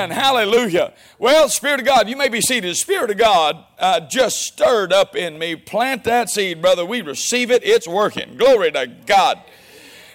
[0.00, 0.16] Amen.
[0.16, 0.94] Hallelujah.
[1.18, 2.74] Well, Spirit of God, you may be seated.
[2.76, 5.56] Spirit of God uh, just stirred up in me.
[5.56, 6.86] Plant that seed, brother.
[6.86, 7.62] We receive it.
[7.64, 8.36] It's working.
[8.36, 9.42] Glory to God.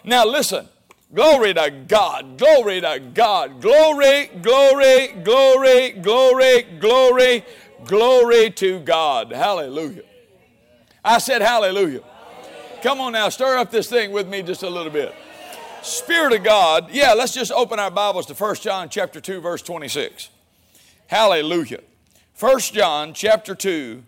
[0.03, 0.67] Now, listen.
[1.13, 2.37] Glory to God.
[2.37, 3.61] Glory to God.
[3.61, 7.45] Glory, glory, glory, glory, glory,
[7.85, 9.31] glory to God.
[9.31, 10.03] Hallelujah.
[11.03, 12.01] I said hallelujah.
[12.81, 15.13] Come on now, stir up this thing with me just a little bit.
[15.85, 16.89] Spirit of God.
[16.91, 20.29] Yeah, let's just open our Bibles to 1 John chapter 2 verse 26.
[21.05, 21.81] Hallelujah.
[22.39, 24.01] 1 John chapter 2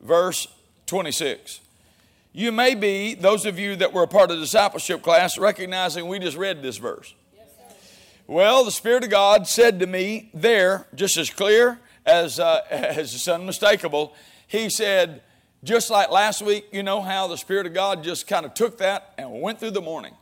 [0.00, 0.48] verse
[0.86, 1.60] 26.
[2.32, 6.08] You may be, those of you that were a part of the discipleship class, recognizing
[6.08, 7.14] we just read this verse.
[8.26, 13.14] well, the Spirit of God said to me there, just as clear as, uh, as
[13.14, 14.14] it's unmistakable,
[14.48, 15.20] He said,
[15.62, 18.78] just like last week, you know how the Spirit of God just kind of took
[18.78, 20.14] that and went through the morning.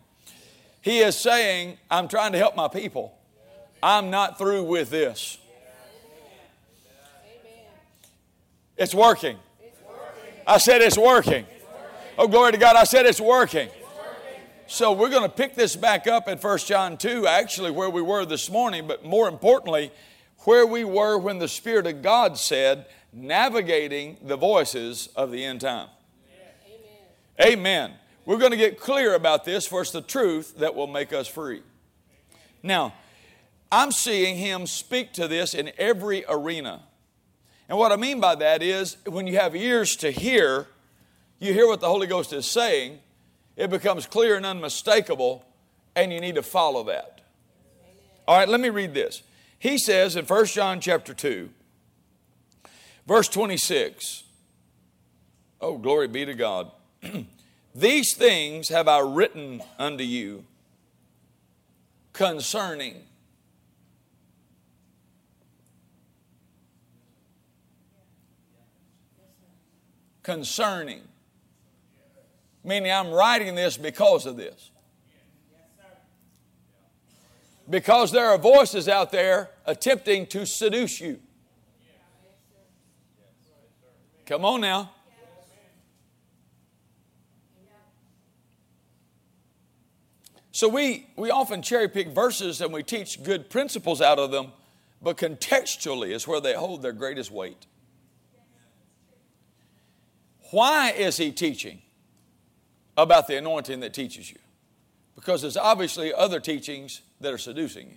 [0.80, 3.16] He is saying, I'm trying to help my people.
[3.82, 5.38] I'm not through with this.
[8.76, 9.36] It's working.
[10.46, 11.46] I said it's working.
[12.16, 12.76] Oh, glory to God.
[12.76, 13.68] I said it's working.
[14.66, 18.00] So we're going to pick this back up at 1 John 2, actually, where we
[18.00, 19.90] were this morning, but more importantly,
[20.44, 25.60] where we were when the Spirit of God said, navigating the voices of the end
[25.60, 25.88] time.
[27.40, 27.52] Amen.
[27.52, 27.94] Amen.
[28.30, 31.26] We're going to get clear about this, for it's the truth that will make us
[31.26, 31.62] free.
[32.62, 32.94] Now,
[33.72, 36.84] I'm seeing him speak to this in every arena.
[37.68, 40.68] And what I mean by that is when you have ears to hear,
[41.40, 43.00] you hear what the Holy Ghost is saying,
[43.56, 45.44] it becomes clear and unmistakable,
[45.96, 47.22] and you need to follow that.
[48.28, 49.24] All right, let me read this.
[49.58, 51.50] He says in 1 John chapter 2,
[53.08, 54.22] verse 26.
[55.60, 56.70] Oh, glory be to God.
[57.74, 60.44] These things have I written unto you
[62.12, 63.02] concerning
[70.22, 71.02] concerning
[72.64, 74.70] meaning I'm writing this because of this.
[77.68, 81.20] Because there are voices out there attempting to seduce you.
[84.26, 84.92] Come on now.
[90.60, 94.52] So we, we often cherry pick verses and we teach good principles out of them,
[95.00, 97.64] but contextually is where they hold their greatest weight.
[100.50, 101.80] Why is he teaching
[102.94, 104.36] about the anointing that teaches you?
[105.14, 107.96] Because there's obviously other teachings that are seducing you.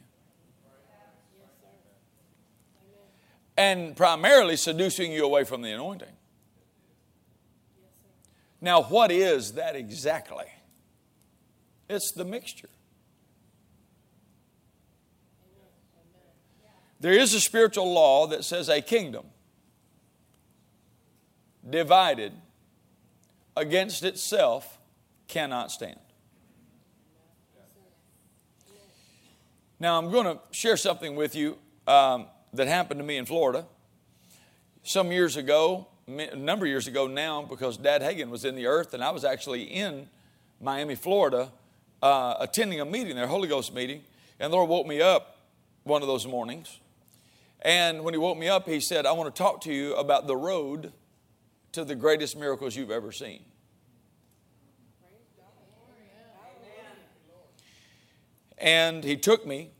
[3.57, 6.15] And primarily seducing you away from the anointing.
[8.61, 10.45] Now, what is that exactly?
[11.89, 12.69] It's the mixture.
[16.99, 19.25] There is a spiritual law that says a kingdom
[21.69, 22.31] divided
[23.57, 24.77] against itself
[25.27, 25.99] cannot stand.
[29.79, 31.57] Now, I'm going to share something with you
[31.87, 33.65] um, that happened to me in Florida.
[34.83, 38.65] Some years ago, a number of years ago now, because Dad Hagin was in the
[38.65, 40.07] earth and I was actually in
[40.61, 41.51] Miami, Florida,
[42.03, 44.01] uh, attending a meeting there, Holy Ghost meeting,
[44.37, 45.37] and the Lord woke me up
[45.83, 46.79] one of those mornings.
[47.61, 50.27] And when He woke me up, He said, I want to talk to you about
[50.27, 50.91] the road
[51.71, 53.45] to the greatest miracles you've ever seen.
[58.57, 59.71] And He took me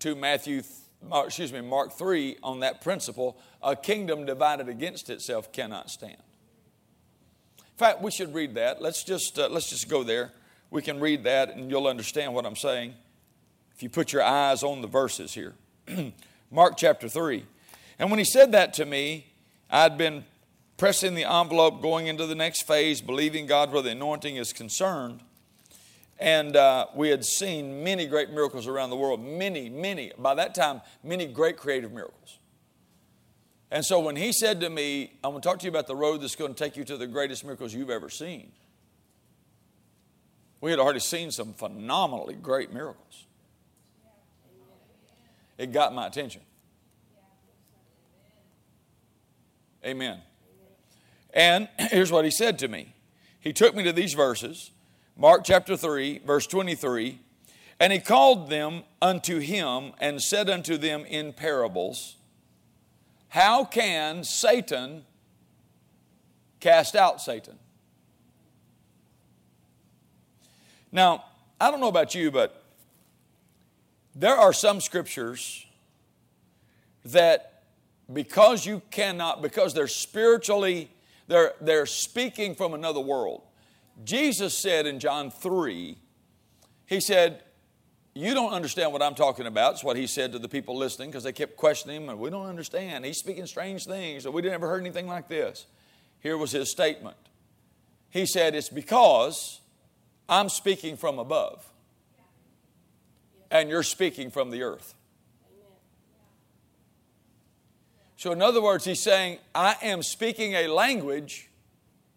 [0.00, 0.62] to Matthew,
[1.12, 6.22] excuse me, Mark 3 on that principle a kingdom divided against itself cannot stand.
[7.58, 8.82] In fact, we should read that.
[8.82, 10.32] Let's just, uh, let's just go there
[10.70, 12.94] we can read that and you'll understand what I'm saying
[13.74, 15.54] if you put your eyes on the verses here.
[16.50, 17.44] Mark chapter 3.
[17.98, 19.26] And when he said that to me,
[19.70, 20.24] I'd been
[20.76, 25.20] pressing the envelope, going into the next phase, believing God where the anointing is concerned.
[26.18, 29.20] And uh, we had seen many great miracles around the world.
[29.20, 30.12] Many, many.
[30.18, 32.38] By that time, many great creative miracles.
[33.70, 35.96] And so when he said to me, I'm going to talk to you about the
[35.96, 38.50] road that's going to take you to the greatest miracles you've ever seen.
[40.60, 43.26] We had already seen some phenomenally great miracles.
[45.56, 46.42] It got my attention.
[49.84, 50.20] Amen.
[51.32, 52.94] And here's what he said to me.
[53.40, 54.72] He took me to these verses,
[55.16, 57.20] Mark chapter 3, verse 23,
[57.80, 62.16] and he called them unto him and said unto them in parables,
[63.28, 65.04] How can Satan
[66.58, 67.58] cast out Satan?
[70.90, 71.24] Now,
[71.60, 72.64] I don't know about you, but
[74.14, 75.66] there are some scriptures
[77.04, 77.62] that
[78.12, 80.90] because you cannot, because they're spiritually,
[81.26, 83.42] they're, they're speaking from another world.
[84.04, 85.98] Jesus said in John 3,
[86.86, 87.42] He said,
[88.14, 89.74] You don't understand what I'm talking about.
[89.74, 92.30] It's what He said to the people listening because they kept questioning Him, and we
[92.30, 93.04] don't understand.
[93.04, 95.66] He's speaking strange things, and we never heard anything like this.
[96.20, 97.16] Here was His statement
[98.10, 99.60] He said, It's because
[100.28, 101.66] I'm speaking from above,
[103.50, 104.94] and you're speaking from the earth.
[108.16, 111.48] So, in other words, he's saying, I am speaking a language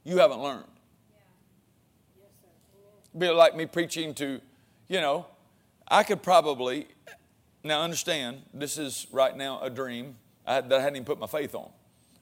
[0.04, 0.66] you haven't learned.
[3.16, 4.42] Be like me preaching to,
[4.88, 5.28] you know,
[5.88, 6.88] I could probably,
[7.64, 10.16] now understand, this is right now a dream
[10.46, 11.70] that I hadn't even put my faith on.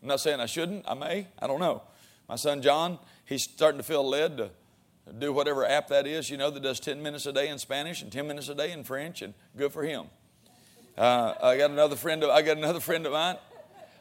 [0.02, 1.84] I'm not saying I shouldn't, I may, I don't know.
[2.28, 4.50] My son John, he's starting to feel led to
[5.18, 8.02] do whatever app that is, you know, that does 10 minutes a day in Spanish
[8.02, 10.06] and 10 minutes a day in French, and good for him.
[10.98, 13.38] Uh, I got another friend of, I got another friend of mine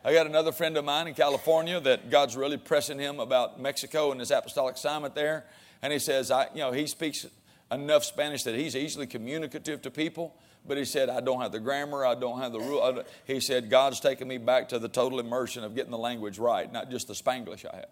[0.05, 4.13] I got another friend of mine in California that God's really pressing him about Mexico
[4.13, 5.45] and his apostolic assignment there.
[5.83, 7.27] And he says, I, you know, he speaks
[7.71, 10.37] enough Spanish that he's easily communicative to people.
[10.67, 13.03] But he said, I don't have the grammar, I don't have the rule.
[13.27, 16.73] He said, God's taken me back to the total immersion of getting the language right,
[16.73, 17.85] not just the Spanglish I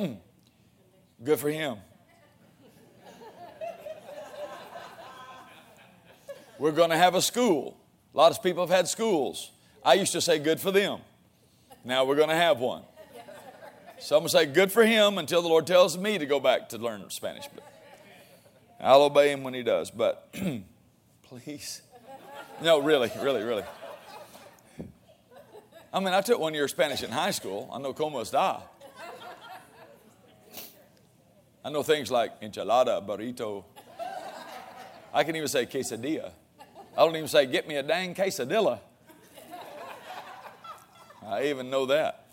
[0.00, 0.16] have.
[1.24, 1.76] Good for him.
[6.58, 7.76] We're going to have a school.
[8.14, 9.50] A lot of people have had schools.
[9.84, 11.00] I used to say good for them.
[11.84, 12.82] Now we're going to have one.
[13.98, 17.08] Some say good for him until the Lord tells me to go back to learn
[17.10, 17.44] Spanish.
[17.54, 17.64] But
[18.80, 19.90] I'll obey him when he does.
[19.90, 20.34] But
[21.22, 21.82] please.
[22.60, 23.64] No, really, really, really.
[25.92, 27.70] I mean, I took one year of Spanish in high school.
[27.72, 28.62] I know como está.
[31.64, 33.64] I know things like enchilada, burrito.
[35.14, 36.32] I can even say quesadilla.
[36.96, 38.80] I don't even say, get me a dang quesadilla.
[41.24, 42.26] I even know that.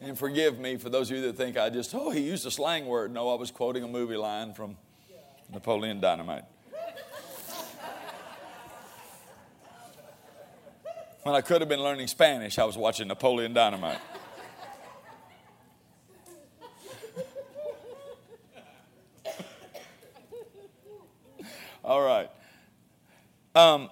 [0.00, 2.50] And forgive me for those of you that think I just, oh, he used a
[2.50, 3.12] slang word.
[3.12, 4.76] No, I was quoting a movie line from
[5.52, 6.44] Napoleon Dynamite.
[11.22, 14.00] When I could have been learning Spanish, I was watching Napoleon Dynamite.
[21.84, 22.30] All right.
[23.54, 23.90] Um,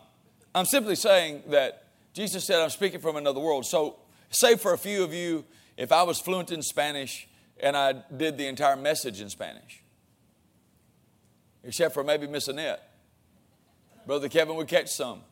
[0.54, 3.66] I'm simply saying that Jesus said, I'm speaking from another world.
[3.66, 3.96] So,
[4.30, 5.44] say for a few of you,
[5.76, 7.28] if I was fluent in Spanish
[7.60, 9.82] and I did the entire message in Spanish,
[11.64, 12.88] except for maybe Miss Annette,
[14.06, 15.22] Brother Kevin would catch some.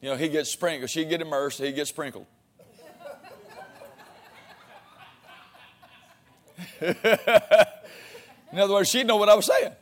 [0.00, 0.90] You know, he gets sprinkled.
[0.90, 2.26] She'd get immersed, he'd get sprinkled.
[8.52, 9.72] in other words, she'd know what I was saying.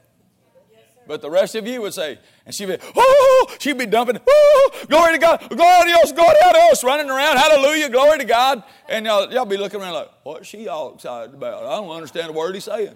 [1.06, 4.70] But the rest of you would say, and she'd be, oh, she'd be dumping, oh,
[4.88, 8.62] glory to God, glory to us, glory to Dios, running around, hallelujah, glory to God.
[8.88, 11.64] And y'all, y'all be looking around like, what's she all excited about?
[11.64, 12.94] I don't understand a word he's saying.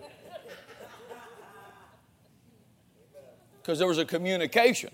[3.60, 4.90] Because there was a communication,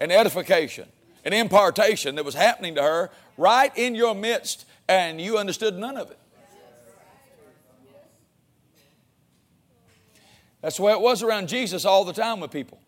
[0.00, 0.88] an edification,
[1.24, 5.96] an impartation that was happening to her right in your midst, and you understood none
[5.96, 6.18] of it.
[10.62, 12.80] That's the way it was around Jesus all the time with people.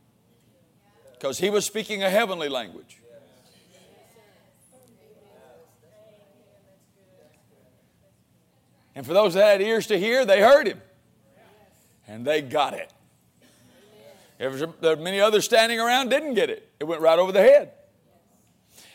[1.12, 2.98] Because he was speaking a heavenly language.
[8.94, 10.80] And for those that had ears to hear, they heard him.
[12.06, 12.92] And they got it.
[14.38, 16.68] There were many others standing around didn't get it.
[16.78, 17.72] It went right over the head.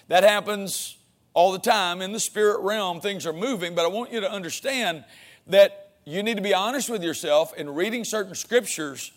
[0.08, 0.98] That happens
[1.34, 3.02] all the time in the spirit realm.
[3.02, 5.04] Things are moving, but I want you to understand
[5.48, 9.12] that you need to be honest with yourself in reading certain scriptures.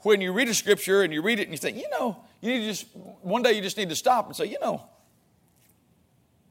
[0.00, 2.52] When you read a scripture and you read it and you think, you know, you
[2.52, 2.86] need to just,
[3.20, 4.82] one day you just need to stop and say, you know,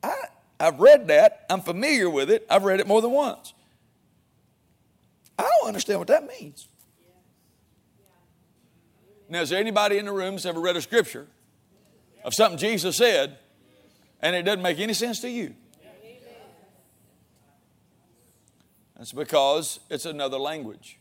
[0.03, 0.15] I,
[0.59, 1.45] I've read that.
[1.49, 2.45] I'm familiar with it.
[2.49, 3.53] I've read it more than once.
[5.37, 6.67] I don't understand what that means.
[9.27, 11.25] Now, is there anybody in the room that's ever read a scripture
[12.23, 13.37] of something Jesus said
[14.21, 15.55] and it doesn't make any sense to you?
[19.01, 20.99] That's because it's another language.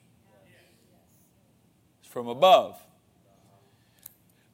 [2.00, 2.80] It's from above.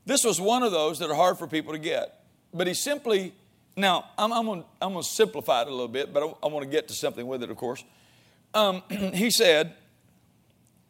[0.04, 2.24] This was one of those that are hard for people to get.
[2.52, 3.32] But he simply,
[3.76, 4.64] now, I'm, I'm going
[4.96, 7.44] to simplify it a little bit, but I, I want to get to something with
[7.44, 7.84] it, of course.
[8.52, 9.74] Um, he said,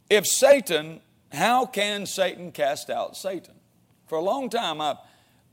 [0.09, 3.53] if Satan, how can Satan cast out Satan?
[4.07, 4.97] For a long time, I,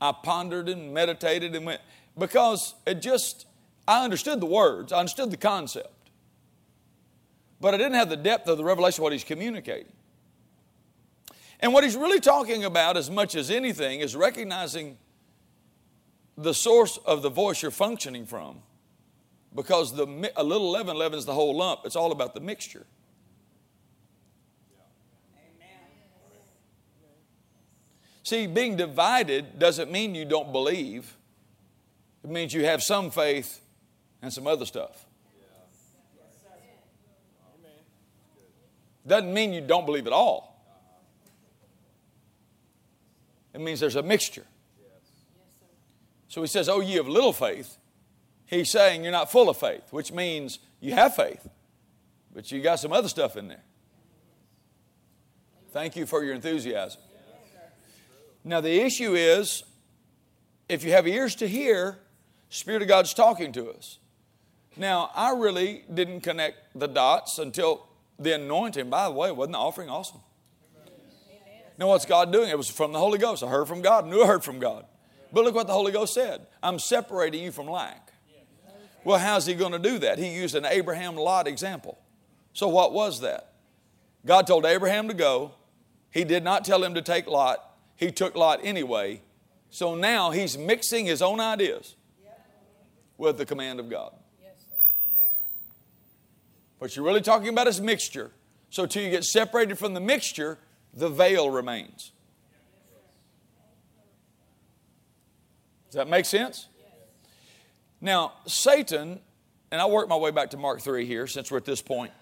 [0.00, 1.82] I pondered and meditated and went,
[2.16, 3.44] because it just,
[3.86, 5.93] I understood the words, I understood the concept
[7.60, 9.92] but I didn't have the depth of the revelation of what he's communicating.
[11.60, 14.98] And what he's really talking about, as much as anything, is recognizing
[16.36, 18.58] the source of the voice you're functioning from.
[19.54, 21.80] Because the, a little leaven leavens the whole lump.
[21.84, 22.86] It's all about the mixture.
[28.24, 31.16] See, being divided doesn't mean you don't believe.
[32.24, 33.60] It means you have some faith
[34.22, 35.06] and some other stuff.
[39.06, 40.54] Doesn't mean you don't believe at all.
[43.52, 44.46] It means there's a mixture.
[46.28, 47.76] So he says, Oh, ye of little faith.
[48.46, 51.48] He's saying you're not full of faith, which means you have faith,
[52.34, 53.62] but you got some other stuff in there.
[55.70, 57.00] Thank you for your enthusiasm.
[58.44, 59.64] Now, the issue is
[60.68, 61.98] if you have ears to hear,
[62.48, 63.98] Spirit of God's talking to us.
[64.76, 67.86] Now, I really didn't connect the dots until
[68.24, 68.90] the anointing.
[68.90, 70.20] By the way, wasn't the offering awesome?
[71.78, 72.50] Now, what's God doing?
[72.50, 73.42] It was from the Holy Ghost.
[73.42, 74.86] I heard from God, knew I heard from God.
[75.32, 78.12] But look what the Holy Ghost said I'm separating you from lack.
[79.02, 80.18] Well, how's He going to do that?
[80.18, 81.98] He used an Abraham Lot example.
[82.52, 83.54] So, what was that?
[84.24, 85.52] God told Abraham to go.
[86.10, 87.58] He did not tell him to take Lot.
[87.96, 89.20] He took Lot anyway.
[89.70, 91.96] So now he's mixing his own ideas
[93.18, 94.12] with the command of God.
[96.84, 98.30] What you're really talking about is mixture.
[98.68, 100.58] So, till you get separated from the mixture,
[100.92, 102.12] the veil remains.
[105.86, 106.66] Does that make sense?
[108.02, 109.20] Now, Satan,
[109.70, 112.12] and I'll work my way back to Mark 3 here since we're at this point.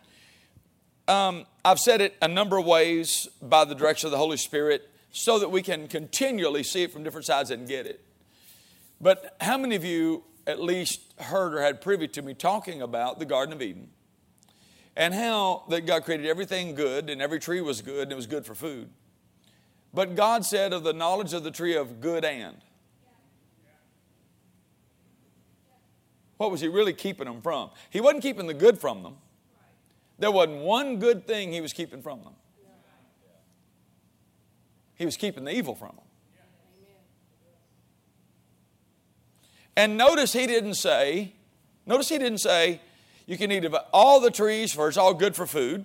[1.08, 4.88] Um, I've said it a number of ways by the direction of the Holy Spirit
[5.10, 8.04] so that we can continually see it from different sides and get it.
[9.00, 13.18] But how many of you at least heard or had privy to me talking about
[13.18, 13.88] the Garden of Eden?
[14.96, 18.26] And how that God created everything good and every tree was good and it was
[18.26, 18.90] good for food.
[19.94, 22.56] But God said of the knowledge of the tree of good and.
[26.36, 27.70] What was He really keeping them from?
[27.90, 29.16] He wasn't keeping the good from them.
[30.18, 32.34] There wasn't one good thing He was keeping from them.
[34.94, 36.04] He was keeping the evil from them.
[39.76, 41.34] And notice He didn't say,
[41.86, 42.80] notice He didn't say,
[43.26, 45.84] you can eat of all the trees, for it's all good for food.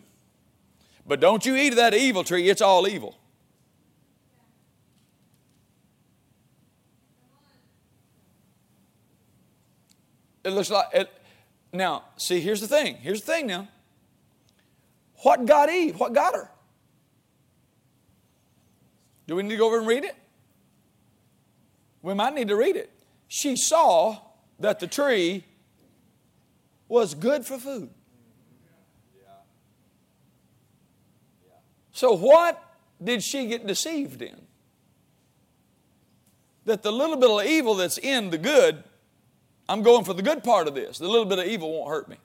[1.06, 3.16] But don't you eat of that evil tree, it's all evil.
[10.44, 11.10] It looks like it.
[11.74, 12.96] Now, see, here's the thing.
[12.96, 13.68] Here's the thing now.
[15.24, 16.00] What got Eve?
[16.00, 16.50] What got her?
[19.28, 20.16] Do we need to go over and read it?
[22.02, 22.90] We might need to read it.
[23.28, 24.20] She saw
[24.60, 25.44] that the tree
[26.88, 27.90] was good for food.
[31.92, 32.64] So, what
[33.04, 34.40] did she get deceived in?
[36.66, 38.84] That the little bit of evil that's in the good,
[39.68, 41.00] I'm going for the good part of this.
[41.00, 42.18] The little bit of evil won't hurt me.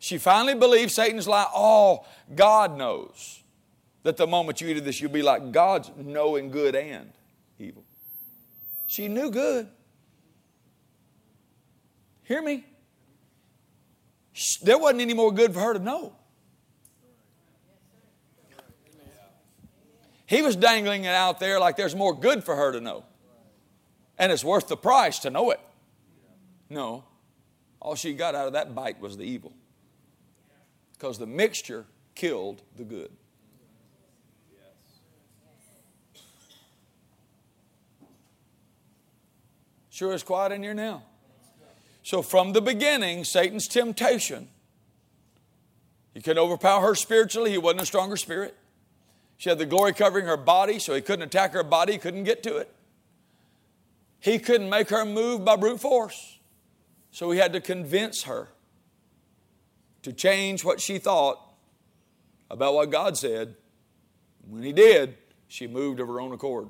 [0.00, 1.46] She finally believed Satan's lie.
[1.54, 3.44] Oh, God knows
[4.02, 7.12] that the moment you eat of this, you'll be like God's knowing good and.
[8.90, 9.68] She knew good.
[12.24, 12.64] Hear me?
[14.62, 16.16] There wasn't any more good for her to know.
[20.26, 23.04] He was dangling it out there like there's more good for her to know.
[24.18, 25.60] And it's worth the price to know it.
[26.68, 27.04] No.
[27.80, 29.52] All she got out of that bite was the evil.
[30.94, 33.12] Because the mixture killed the good.
[40.00, 41.02] Sure is quiet in here now.
[42.02, 44.48] So, from the beginning, Satan's temptation,
[46.14, 47.50] he couldn't overpower her spiritually.
[47.50, 48.56] He wasn't a stronger spirit.
[49.36, 52.24] She had the glory covering her body, so he couldn't attack her body, he couldn't
[52.24, 52.74] get to it.
[54.20, 56.38] He couldn't make her move by brute force.
[57.10, 58.48] So he had to convince her
[60.00, 61.38] to change what she thought
[62.50, 63.54] about what God said.
[64.48, 66.68] When he did, she moved of her own accord.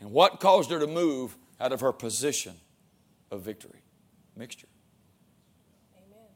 [0.00, 2.54] And what caused her to move out of her position
[3.30, 3.82] of victory?
[4.36, 4.66] Mixture.
[5.96, 6.26] Amen.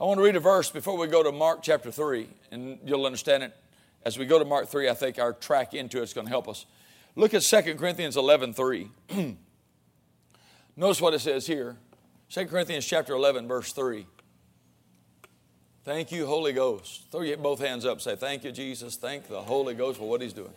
[0.00, 3.06] I want to read a verse before we go to Mark chapter 3, and you'll
[3.06, 3.56] understand it.
[4.04, 6.46] As we go to Mark 3, I think our track into it's going to help
[6.46, 6.66] us.
[7.16, 8.90] Look at 2 Corinthians 11 3.
[10.76, 11.76] Notice what it says here.
[12.30, 14.06] 2 Corinthians chapter 11, verse 3.
[15.84, 17.04] Thank you, Holy Ghost.
[17.12, 18.00] Throw your both hands up.
[18.00, 18.96] Say, Thank you, Jesus.
[18.96, 20.52] Thank the Holy Ghost for what He's doing.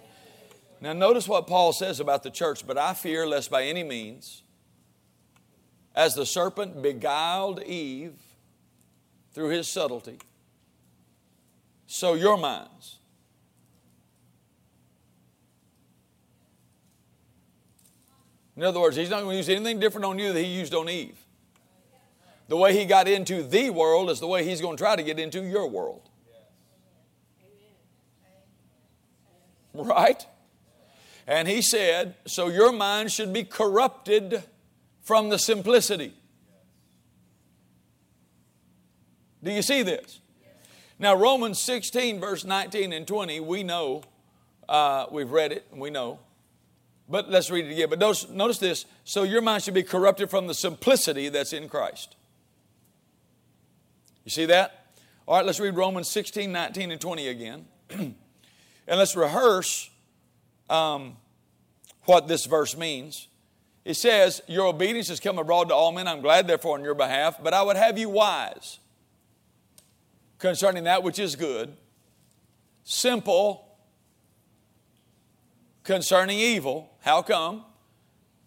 [0.80, 2.66] Now, notice what Paul says about the church.
[2.66, 4.44] But I fear lest by any means,
[5.96, 8.14] as the serpent beguiled Eve
[9.34, 10.20] through his subtlety,
[11.88, 12.98] so your minds.
[18.56, 20.74] In other words, he's not going to use anything different on you that he used
[20.74, 21.18] on Eve.
[22.48, 25.04] The way he got into the world is the way he's going to try to
[25.04, 26.10] get into your world.
[29.74, 30.26] Right?
[31.28, 34.44] And he said, So your mind should be corrupted
[35.02, 36.14] from the simplicity.
[39.44, 40.20] Do you see this?
[41.00, 44.04] Now, Romans 16, verse 19 and 20, we know,
[44.68, 46.20] uh, we've read it, and we know.
[47.08, 47.90] But let's read it again.
[47.90, 51.70] But notice, notice this so your mind should be corrupted from the simplicity that's in
[51.70, 52.16] Christ.
[54.26, 54.88] You see that?
[55.28, 57.66] All right, let's read Romans 16, 19, and 20 again.
[57.90, 58.16] and
[58.88, 59.90] let's rehearse
[60.70, 61.18] um,
[62.06, 63.28] what this verse means.
[63.86, 66.08] It says, Your obedience has come abroad to all men.
[66.08, 68.80] I'm glad, therefore, on your behalf, but I would have you wise
[70.40, 71.76] concerning that which is good,
[72.84, 73.68] simple
[75.84, 76.92] concerning evil.
[77.02, 77.64] How come?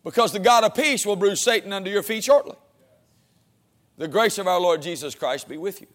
[0.04, 2.56] Because the God of peace will bruise Satan under your feet shortly.
[3.98, 5.86] The grace of our Lord Jesus Christ be with you.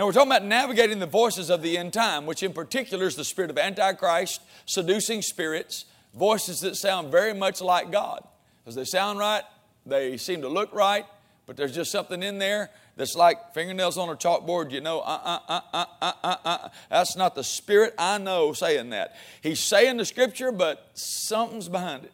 [0.00, 3.16] Now, we're talking about navigating the voices of the end time, which in particular is
[3.16, 8.26] the spirit of Antichrist, seducing spirits, voices that sound very much like God.
[8.64, 9.42] Because they sound right,
[9.84, 11.04] they seem to look right,
[11.44, 15.20] but there's just something in there that's like fingernails on a chalkboard, you know, uh,
[15.22, 19.16] uh, uh, uh, uh, uh, That's not the spirit I know saying that.
[19.42, 22.12] He's saying the scripture, but something's behind it.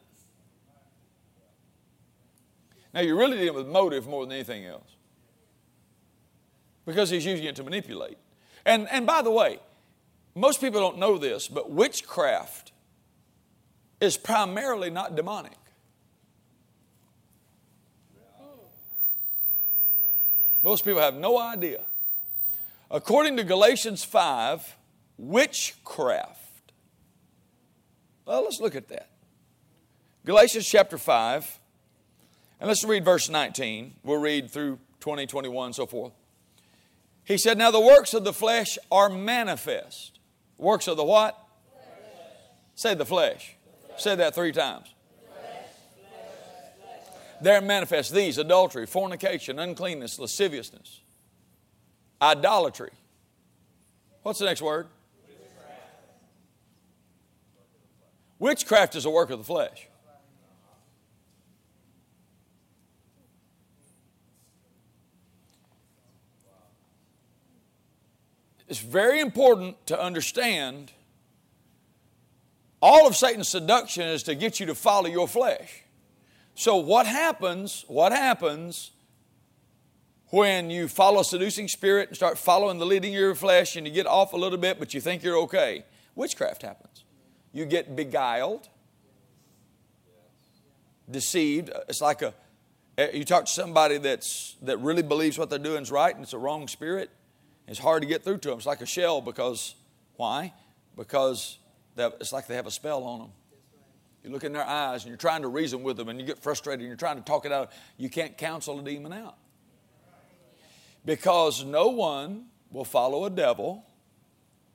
[2.93, 4.96] Now, you're really dealing with motive more than anything else
[6.87, 8.17] because he's using it to manipulate.
[8.65, 9.59] And, and by the way,
[10.35, 12.73] most people don't know this, but witchcraft
[14.01, 15.57] is primarily not demonic.
[20.63, 21.83] Most people have no idea.
[22.91, 24.77] According to Galatians 5,
[25.17, 26.73] witchcraft.
[28.25, 29.09] Well, let's look at that.
[30.25, 31.61] Galatians chapter 5,
[32.61, 33.95] and let's read verse 19.
[34.03, 36.13] We'll read through 20, 21, so forth.
[37.27, 40.21] He said, Now the works of the flesh are manifest.
[40.57, 41.37] Works of the what?
[41.73, 41.85] Flesh.
[42.77, 43.57] Say the flesh.
[43.87, 44.01] flesh.
[44.01, 44.95] Say that three times.
[47.43, 51.01] They're manifest these adultery, fornication, uncleanness, lasciviousness,
[52.23, 52.93] idolatry.
[54.23, 54.87] What's the next word?
[55.29, 55.83] Witchcraft.
[58.39, 59.89] Witchcraft is a work of the flesh.
[68.69, 70.93] It's very important to understand
[72.83, 75.83] all of Satan's seduction is to get you to follow your flesh.
[76.55, 77.85] So, what happens?
[77.87, 78.93] What happens
[80.31, 83.87] when you follow a seducing spirit and start following the leading of your flesh and
[83.87, 85.85] you get off a little bit, but you think you're okay?
[86.15, 87.05] Witchcraft happens.
[87.53, 88.69] You get beguiled,
[91.11, 91.71] deceived.
[91.89, 92.35] It's like a
[92.99, 96.25] eh, you talk to somebody that's that really believes what they're doing is right and
[96.25, 97.11] it's a wrong spirit.
[97.69, 98.59] It's hard to get through to them.
[98.59, 99.75] It's like a shell because
[100.17, 100.53] why?
[100.97, 101.59] Because
[101.97, 103.31] it's like they have a spell on them.
[104.23, 106.39] You look in their eyes and you're trying to reason with them and you get
[106.39, 107.71] frustrated and you're trying to talk it out.
[107.97, 109.37] You can't counsel a demon out.
[111.05, 113.85] Because no one will follow a devil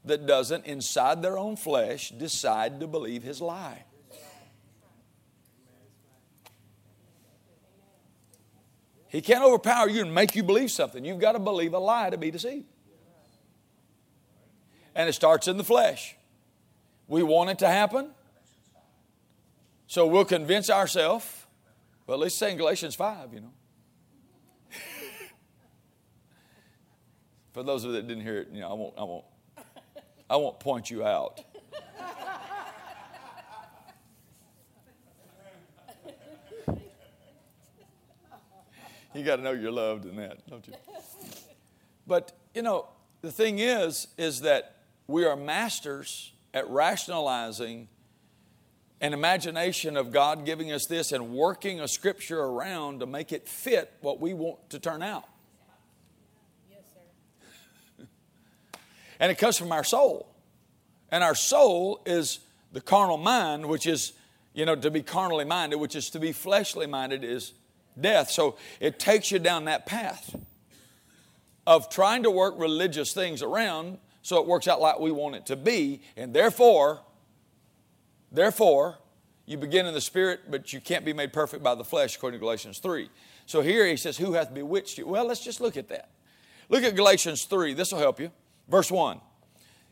[0.05, 3.83] that doesn't, inside their own flesh, decide to believe his lie.
[9.09, 11.03] He can't overpower you and make you believe something.
[11.03, 12.70] You've got to believe a lie to be deceived.
[14.95, 16.15] And it starts in the flesh.
[17.07, 18.11] We want it to happen.
[19.91, 21.25] So we'll convince ourselves,
[22.07, 23.51] well, at least say in Galatians 5, you know.
[27.51, 29.25] For those of you that didn't hear it, you know, I won't, I won't,
[30.29, 31.41] I won't point you out.
[39.13, 40.73] you got to know you're loved in that, don't you?
[42.07, 42.87] But, you know,
[43.21, 44.70] the thing is, is that
[45.11, 47.87] we are masters at rationalizing
[49.01, 53.47] an imagination of God giving us this and working a scripture around to make it
[53.47, 55.27] fit what we want to turn out.
[56.69, 56.79] Yes,
[57.97, 58.05] sir.
[59.19, 60.27] and it comes from our soul.
[61.09, 62.39] And our soul is
[62.71, 64.13] the carnal mind, which is,
[64.53, 67.53] you know, to be carnally minded, which is to be fleshly minded, is
[67.99, 68.29] death.
[68.29, 70.35] So it takes you down that path
[71.65, 75.45] of trying to work religious things around so it works out like we want it
[75.47, 76.01] to be.
[76.15, 77.01] And therefore,
[78.31, 78.97] Therefore,
[79.45, 82.39] you begin in the spirit, but you can't be made perfect by the flesh, according
[82.39, 83.09] to Galatians 3.
[83.45, 85.05] So here he says, Who hath bewitched you?
[85.05, 86.09] Well, let's just look at that.
[86.69, 87.73] Look at Galatians 3.
[87.73, 88.31] This will help you.
[88.69, 89.19] Verse 1.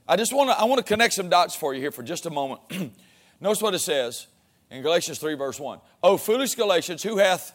[0.07, 2.25] I just want to I want to connect some dots for you here for just
[2.25, 2.61] a moment.
[3.41, 4.27] Notice what it says
[4.71, 5.79] in Galatians 3, verse 1.
[6.01, 7.53] Oh, foolish Galatians, who hath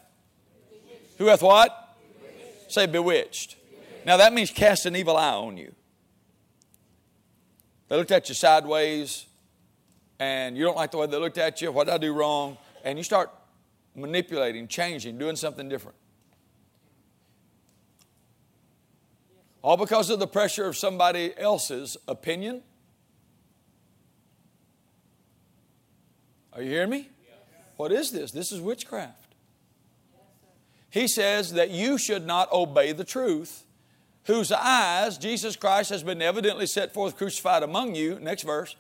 [1.18, 1.96] who hath what?
[2.20, 2.72] Bewitched.
[2.72, 3.56] Say bewitched.
[3.70, 4.06] bewitched.
[4.06, 5.74] Now that means cast an evil eye on you.
[7.88, 9.26] They looked at you sideways,
[10.18, 11.70] and you don't like the way they looked at you.
[11.70, 12.56] What did I do wrong?
[12.84, 13.30] And you start
[13.94, 15.96] manipulating, changing, doing something different.
[19.62, 22.62] All because of the pressure of somebody else's opinion.
[26.52, 27.08] Are you hearing me?
[27.76, 28.30] What is this?
[28.30, 29.34] This is witchcraft.
[30.90, 33.64] He says that you should not obey the truth,
[34.24, 38.18] whose eyes Jesus Christ has been evidently set forth crucified among you.
[38.20, 38.76] Next verse.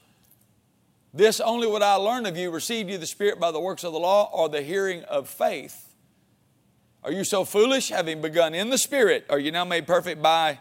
[1.12, 3.92] This only would I learn of you, received you the Spirit by the works of
[3.92, 5.94] the law or the hearing of faith.
[7.04, 10.58] Are you so foolish, having begun in the Spirit, are you now made perfect by,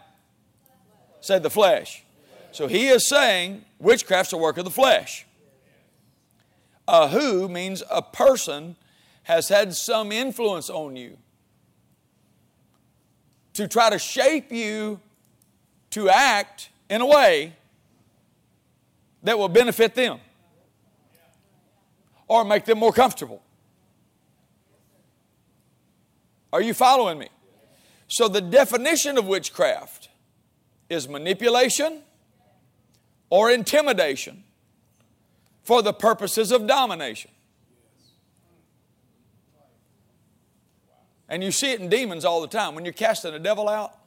[1.22, 2.04] say, the flesh?
[2.52, 5.26] So he is saying witchcraft's a work of the flesh.
[6.88, 8.76] A who means a person
[9.24, 11.18] has had some influence on you
[13.54, 15.00] to try to shape you
[15.92, 17.54] to act in a way
[19.24, 20.20] that will benefit them
[22.28, 23.42] or make them more comfortable.
[26.52, 27.30] Are you following me?
[28.08, 30.10] So, the definition of witchcraft
[30.90, 32.02] is manipulation
[33.30, 34.44] or intimidation
[35.64, 37.32] for the purposes of domination.
[41.30, 42.76] And you see it in demons all the time.
[42.76, 43.98] When you're casting a devil out,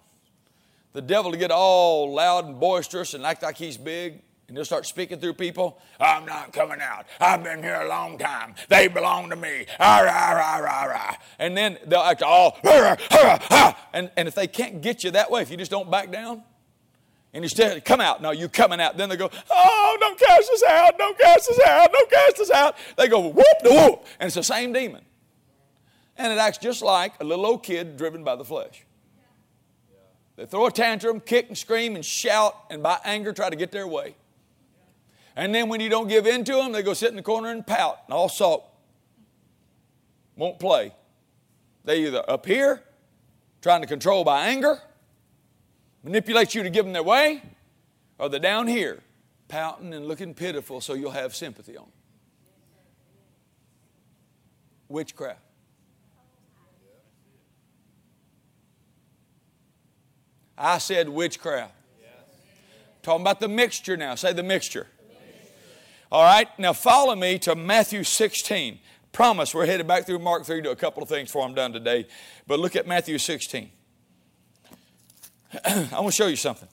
[0.92, 4.22] the devil will get all loud and boisterous and act like he's big.
[4.48, 5.80] And he'll start speaking through people.
[5.98, 7.06] I'm not coming out.
[7.20, 8.54] I've been here a long time.
[8.68, 9.66] They belong to me.
[9.80, 11.16] Ah, rah, rah, rah, rah.
[11.40, 15.10] And then they'll act all, rah, rah, rah, and, and if they can't get you
[15.12, 16.44] that way, if you just don't back down,
[17.34, 18.96] and you still come out, no, you coming out.
[18.96, 22.50] Then they go, oh, don't cast us out, don't cast us out, don't cast us
[22.50, 22.76] out.
[22.96, 24.06] They go, whoop, the whoop.
[24.18, 25.04] And it's the same demon.
[26.18, 28.84] And it acts just like a little old kid driven by the flesh.
[30.36, 33.72] They throw a tantrum, kick and scream and shout, and by anger try to get
[33.72, 34.14] their way.
[35.34, 37.50] And then when you don't give in to them, they go sit in the corner
[37.50, 38.64] and pout and all salt.
[40.36, 40.94] Won't play.
[41.84, 42.82] They either up here,
[43.62, 44.80] trying to control by anger,
[46.02, 47.42] manipulate you to give them their way,
[48.18, 49.00] or they're down here,
[49.48, 51.92] pouting and looking pitiful so you'll have sympathy on them.
[54.88, 55.40] Witchcraft.
[60.56, 61.72] I said witchcraft.
[63.02, 64.14] Talking about the mixture now.
[64.16, 64.88] Say the mixture.
[66.10, 68.78] All right, now follow me to Matthew 16.
[69.12, 71.72] Promise we're headed back through Mark 3 to a couple of things before I'm done
[71.72, 72.06] today.
[72.46, 73.70] But look at Matthew 16.
[75.64, 76.68] I want to show you something.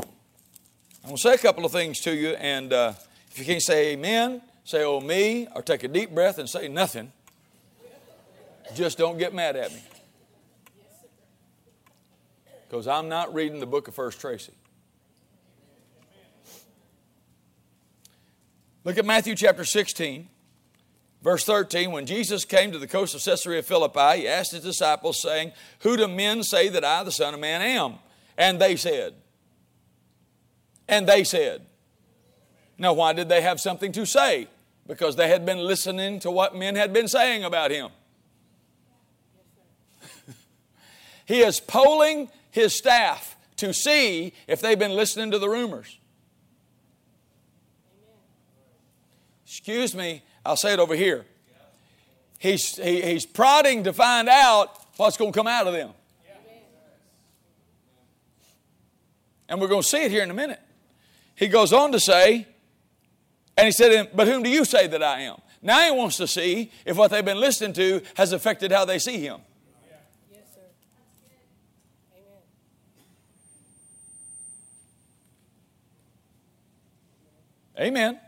[0.00, 2.92] I'm going to say a couple of things to you, and uh,
[3.30, 6.68] if you can't say amen, say oh me, or take a deep breath and say
[6.68, 7.12] nothing.
[8.74, 9.82] Just don't get mad at me.
[12.68, 14.52] Because I'm not reading the book of First Tracy.
[18.84, 20.28] Look at Matthew chapter 16,
[21.22, 21.92] verse 13.
[21.92, 25.96] When Jesus came to the coast of Caesarea Philippi, he asked his disciples, saying, Who
[25.96, 27.98] do men say that I, the Son of Man, am?
[28.36, 29.14] And they said,
[30.88, 31.66] And they said,
[32.76, 34.48] Now, why did they have something to say?
[34.86, 37.90] Because they had been listening to what men had been saying about him.
[41.26, 45.98] He is polling his staff to see if they've been listening to the rumors.
[49.52, 51.26] excuse me, I'll say it over here.
[52.38, 55.90] He's, he, he's prodding to find out what's going to come out of them.
[59.50, 60.60] And we're going to see it here in a minute.
[61.34, 62.48] He goes on to say,
[63.54, 65.36] and he said, But whom do you say that I am?
[65.60, 68.98] Now he wants to see if what they've been listening to has affected how they
[68.98, 69.42] see him.
[77.82, 78.18] Amen.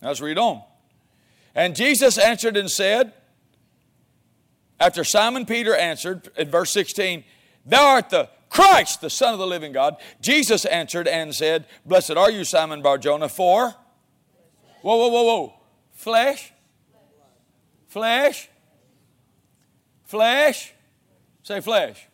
[0.00, 0.62] Let's read on.
[1.54, 3.12] And Jesus answered and said,
[4.78, 7.24] after Simon Peter answered in verse 16,
[7.66, 9.96] Thou art the Christ, the Son of the living God.
[10.20, 13.74] Jesus answered and said, Blessed are you, Simon Barjona, for
[14.82, 15.54] whoa, whoa, whoa, whoa.
[15.92, 16.52] Flesh?
[17.88, 18.48] Flesh?
[20.04, 20.72] Flesh?
[21.42, 22.06] Say flesh.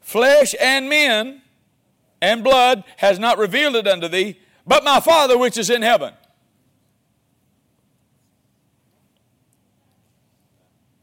[0.00, 1.41] Flesh and men
[2.22, 6.14] and blood has not revealed it unto thee, but my Father which is in heaven.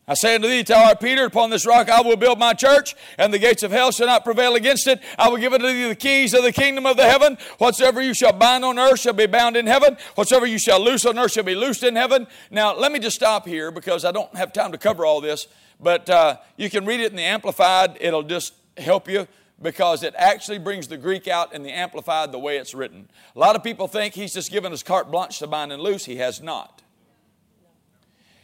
[0.07, 2.95] I say unto thee, Thou art Peter, upon this rock I will build my church,
[3.19, 5.01] and the gates of hell shall not prevail against it.
[5.19, 7.37] I will give unto thee the keys of the kingdom of the heaven.
[7.59, 9.97] Whatsoever you shall bind on earth shall be bound in heaven.
[10.15, 12.25] Whatsoever you shall loose on earth shall be loosed in heaven.
[12.49, 15.47] Now, let me just stop here because I don't have time to cover all this,
[15.79, 17.97] but uh, you can read it in the Amplified.
[17.99, 19.27] It'll just help you
[19.61, 23.09] because it actually brings the Greek out in the Amplified the way it's written.
[23.35, 26.05] A lot of people think he's just given us carte blanche to bind and loose.
[26.05, 26.81] He has not.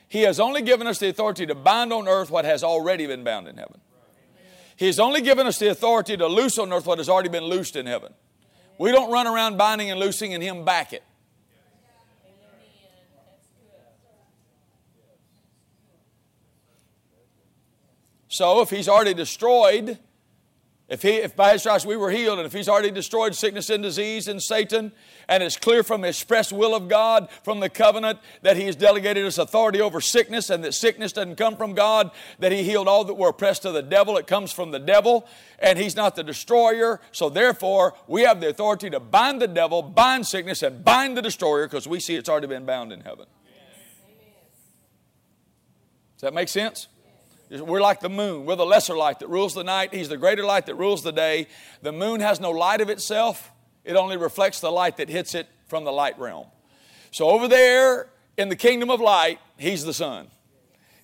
[0.08, 3.24] He has only given us the authority to bind on earth what has already been
[3.24, 3.80] bound in heaven.
[4.78, 7.46] He has only given us the authority to loose on earth what has already been
[7.46, 8.14] loosed in heaven.
[8.78, 11.04] We don't run around binding and loosing and Him back it.
[18.28, 19.98] So if He's already destroyed
[20.88, 23.72] if, he, if by his stripes we were healed, and if he's already destroyed sickness
[23.72, 24.92] and disease and Satan,
[25.28, 28.76] and it's clear from the express will of God, from the covenant, that he has
[28.76, 32.88] delegated us authority over sickness, and that sickness doesn't come from God, that he healed
[32.88, 36.16] all that were oppressed of the devil, it comes from the devil, and he's not
[36.16, 37.02] the destroyer.
[37.12, 41.24] So therefore, we have the authority to bind the devil, bind sickness, and bind the
[41.24, 43.26] destroyer, because we see it's already been bound in heaven.
[46.14, 46.90] Does that make sense?
[47.62, 48.46] We're like the moon.
[48.46, 49.94] We're the lesser light that rules the night.
[49.94, 51.48] He's the greater light that rules the day.
[51.82, 53.52] The moon has no light of itself,
[53.84, 56.48] it only reflects the light that hits it from the light realm.
[57.12, 60.28] So over there in the kingdom of light, He's the sun.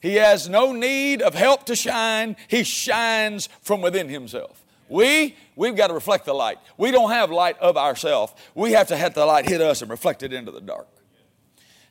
[0.01, 4.63] He has no need of help to shine, He shines from within Himself.
[4.89, 6.57] We, we've got to reflect the light.
[6.75, 8.33] We don't have light of ourselves.
[8.53, 10.87] We have to have the light hit us and reflect it into the dark.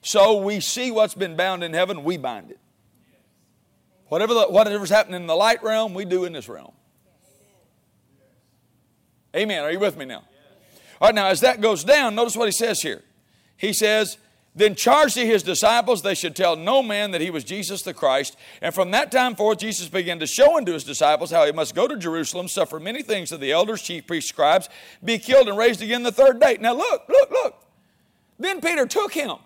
[0.03, 2.60] So we see what's been bound in heaven, we bind it.
[4.11, 6.73] Whatever the, whatever's happening in the light realm, we do in this realm.
[9.37, 9.63] Amen.
[9.63, 10.25] Are you with me now?
[11.01, 13.05] All right, now as that goes down, notice what he says here.
[13.57, 14.19] He says,
[14.53, 17.95] Then charged he his disciples they should tell no man that he was Jesus the
[17.95, 18.37] Christ.
[18.61, 21.77] And from that time forth, Jesus began to show unto his disciples how he must
[21.77, 24.69] go to Jerusalem, suffer many things of the elders, chief priests, scribes,
[25.05, 26.59] be killed, and raised again the third day.
[26.61, 27.65] Now look, look, look.
[28.41, 29.37] Then Peter took him.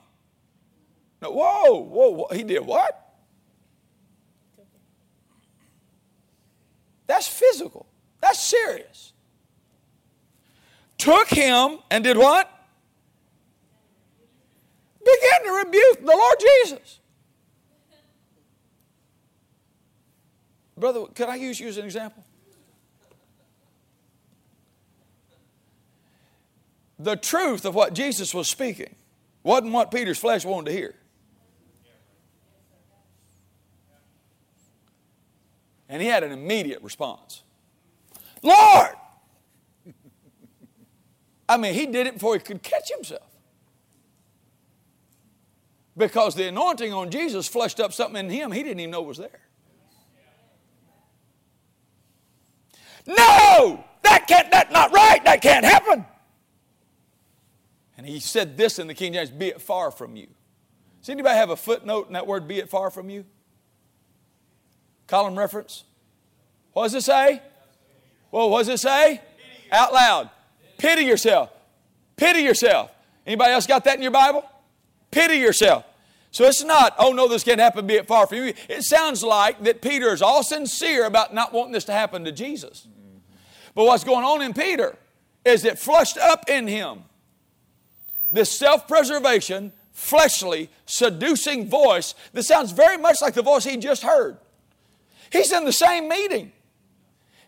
[1.21, 2.29] Now, whoa, whoa, whoa.
[2.33, 3.04] He did what?
[7.07, 7.87] That's physical.
[8.21, 9.13] That's serious.
[10.99, 12.51] Took him and did what?
[15.05, 17.01] Began to rebuke the Lord Jesus.
[20.77, 22.25] Brother, can I use you as an example?
[26.99, 28.95] The truth of what Jesus was speaking
[29.43, 30.95] wasn't what Peter's flesh wanted to hear.
[35.89, 37.43] And he had an immediate response
[38.43, 38.91] Lord!
[41.49, 43.23] I mean, he did it before he could catch himself.
[45.97, 49.19] Because the anointing on Jesus flushed up something in him he didn't even know was
[49.19, 49.41] there.
[53.07, 53.85] No!
[54.03, 55.23] That can't, that's not right.
[55.25, 56.05] That can't happen.
[57.97, 60.27] And he said this in the King James, be it far from you.
[61.01, 63.25] Does anybody have a footnote in that word, be it far from you?
[65.07, 65.85] Column reference.
[66.73, 67.43] What does it say?
[68.31, 69.21] Well, what does it say?
[69.71, 70.31] Out loud.
[70.79, 71.51] Pity yourself.
[72.17, 72.91] Pity yourself.
[73.27, 74.45] Anybody else got that in your Bible?
[75.11, 75.85] Pity yourself.
[76.31, 78.55] So it's not, oh no, this can't happen, be it far from you.
[78.69, 82.33] It sounds like that Peter is all sincere about not wanting this to happen to
[82.33, 82.89] Jesus.
[83.75, 84.97] But what's going on in Peter
[85.45, 87.05] is it flushed up in him
[88.35, 94.03] this self preservation, fleshly, seducing voice that sounds very much like the voice he just
[94.03, 94.37] heard.
[95.35, 96.53] He's in the same meeting.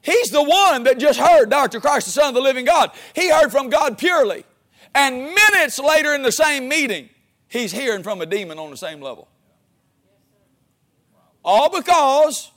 [0.03, 1.79] He's the one that just heard Dr.
[1.79, 2.91] Christ, the Son of the living God.
[3.15, 4.45] He heard from God purely.
[4.93, 7.11] And minutes later in the same meeting,
[7.47, 9.29] he's hearing from a demon on the same level.
[11.45, 12.51] All because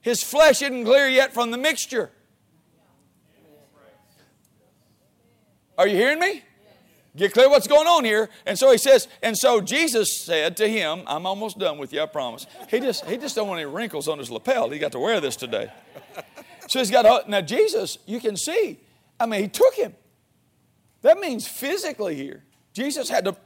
[0.00, 2.10] his flesh isn't clear yet from the mixture.
[5.76, 6.44] Are you hearing me?
[7.16, 8.28] Get clear what's going on here.
[8.44, 12.02] And so he says, and so Jesus said to him, I'm almost done with you,
[12.02, 12.46] I promise.
[12.70, 14.68] He just he just don't want any wrinkles on his lapel.
[14.68, 15.72] He got to wear this today.
[16.68, 18.80] So he's got now Jesus, you can see.
[19.18, 19.94] I mean, he took him.
[21.02, 22.42] That means physically here.
[22.74, 23.36] Jesus had to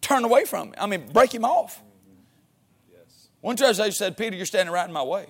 [0.00, 0.74] turn away from him.
[0.78, 1.82] I mean, break him off.
[2.92, 3.28] Yes.
[3.40, 5.26] One translation said, Peter, you're standing right in my way.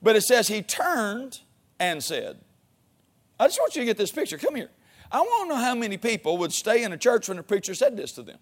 [0.00, 1.40] But it says he turned
[1.80, 2.38] and said,
[3.40, 4.38] I just want you to get this picture.
[4.38, 4.70] Come here.
[5.14, 7.72] I want to know how many people would stay in a church when the preacher
[7.72, 8.38] said this to them.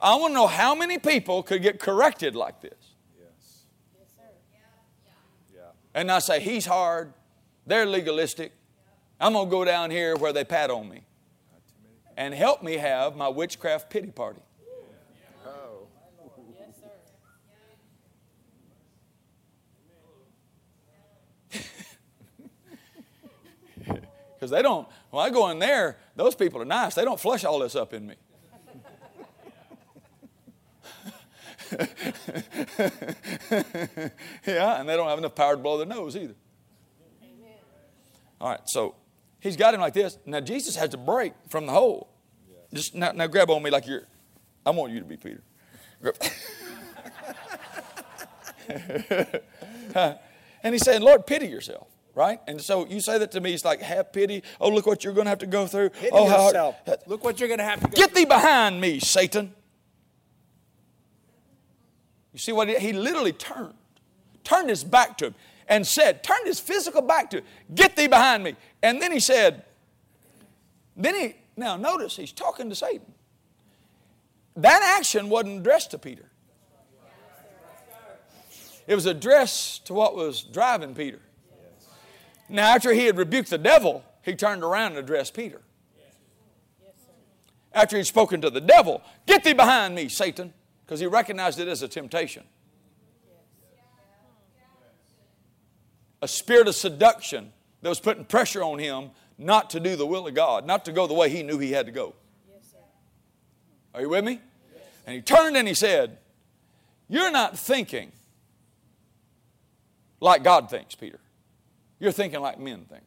[0.00, 2.74] I want to know how many people could get corrected like this.
[3.16, 3.62] Yes.
[5.94, 7.12] And I say, he's hard,
[7.64, 8.50] they're legalistic.
[9.20, 11.04] I'm going to go down here where they pat on me
[12.16, 14.40] and help me have my witchcraft pity party.
[24.42, 26.96] Because they don't, when I go in there, those people are nice.
[26.96, 28.16] They don't flush all this up in me.
[34.44, 36.34] yeah, and they don't have enough power to blow their nose either.
[37.22, 37.54] Amen.
[38.40, 38.96] All right, so
[39.38, 40.18] he's got him like this.
[40.26, 42.10] Now Jesus has to break from the hole.
[42.50, 42.58] Yes.
[42.74, 44.08] Just now, now grab on me like you're.
[44.66, 45.44] I want you to be Peter.
[50.64, 52.40] and he's saying, Lord, pity yourself right?
[52.46, 54.42] And so you say that to me, it's like, have pity.
[54.60, 55.90] Oh, look what you're going to have to go through.
[55.90, 56.76] Pity oh, yourself.
[56.86, 59.54] How, look what you're going to have to go Get thee behind me, Satan.
[62.32, 63.74] You see what he, he literally turned,
[64.44, 65.34] turned his back to him
[65.68, 67.44] and said, turned his physical back to him,
[67.74, 68.56] get thee behind me.
[68.82, 69.64] And then he said,
[70.96, 73.12] then he, now notice, he's talking to Satan.
[74.56, 76.28] That action wasn't addressed to Peter.
[78.86, 81.20] It was addressed to what was driving Peter.
[82.48, 85.62] Now, after he had rebuked the devil, he turned around and addressed Peter.
[87.72, 90.52] After he'd spoken to the devil, Get thee behind me, Satan
[90.92, 92.42] because he recognized it as a temptation.
[96.20, 97.50] A spirit of seduction
[97.80, 100.92] that was putting pressure on him not to do the will of God, not to
[100.92, 102.14] go the way he knew he had to go.
[103.94, 104.38] Are you with me?
[105.06, 106.18] And he turned and he said,
[107.08, 108.12] You're not thinking
[110.20, 111.20] like God thinks, Peter.
[112.02, 113.04] You're thinking like men think.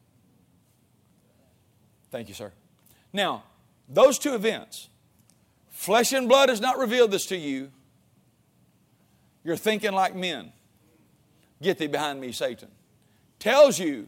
[2.11, 2.53] Thank you, sir.
[3.11, 3.43] Now,
[3.89, 4.87] those two events
[5.69, 7.69] Flesh and blood has not revealed this to you.
[9.43, 10.53] You're thinking like men.
[11.61, 12.69] Get thee behind me, Satan.
[13.37, 14.07] Tells you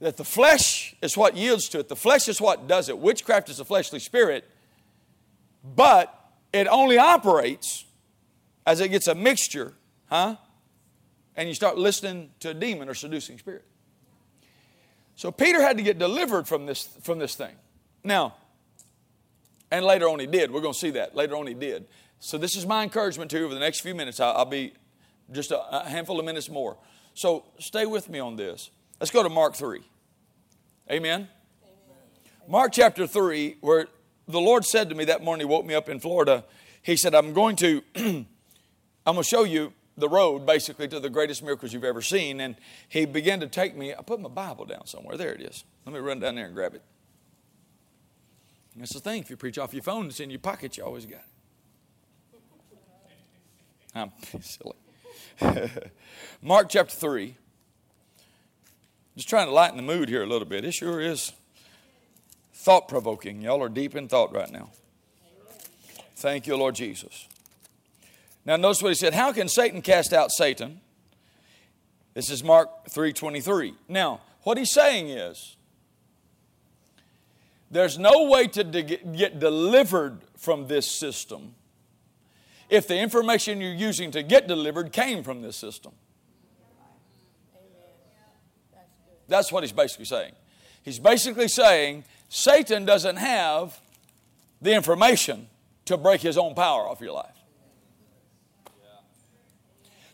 [0.00, 1.88] that the flesh is what yields to it.
[1.88, 2.98] The flesh is what does it.
[2.98, 4.44] Witchcraft is a fleshly spirit,
[5.62, 6.12] but
[6.52, 7.84] it only operates
[8.66, 9.74] as it gets a mixture,
[10.10, 10.36] huh?
[11.36, 13.64] And you start listening to a demon or seducing spirit.
[15.16, 17.54] So Peter had to get delivered from this, from this thing.
[18.04, 18.34] Now,
[19.70, 20.50] and later on he did.
[20.50, 21.14] We're going to see that.
[21.14, 21.86] Later on he did.
[22.20, 24.20] So this is my encouragement to you over the next few minutes.
[24.20, 24.74] I'll, I'll be
[25.32, 26.76] just a, a, handful of minutes more.
[27.14, 28.70] So stay with me on this.
[29.00, 29.80] Let's go to Mark 3.
[30.90, 31.12] Amen?
[31.12, 31.28] Amen.
[32.48, 33.88] Mark chapter 3, where
[34.28, 36.44] the Lord said to me that morning, He woke me up in Florida.
[36.82, 38.26] He said, I'm going to, I'm
[39.04, 42.40] going to show you the road basically to the greatest miracles you've ever seen.
[42.40, 42.56] And
[42.88, 45.16] he began to take me, I put my Bible down somewhere.
[45.16, 45.64] There it is.
[45.84, 46.82] Let me run down there and grab it.
[48.76, 49.22] That's the thing.
[49.22, 50.76] If you preach off your phone, it's in your pocket.
[50.76, 51.20] You always got
[52.34, 52.40] it.
[53.94, 54.76] I'm silly.
[56.42, 57.36] Mark chapter 3.
[59.16, 60.64] Just trying to lighten the mood here a little bit.
[60.64, 61.32] It sure is
[62.52, 63.40] thought provoking.
[63.40, 64.70] Y'all are deep in thought right now.
[66.16, 67.28] Thank you, Lord Jesus.
[68.46, 69.12] Now notice what he said.
[69.12, 70.80] How can Satan cast out Satan?
[72.14, 73.74] This is Mark 3:23.
[73.88, 75.56] Now, what he's saying is
[77.70, 81.56] there's no way to get delivered from this system
[82.70, 85.92] if the information you're using to get delivered came from this system.
[89.28, 90.32] That's what he's basically saying.
[90.84, 93.80] He's basically saying Satan doesn't have
[94.62, 95.48] the information
[95.86, 97.35] to break his own power off your life.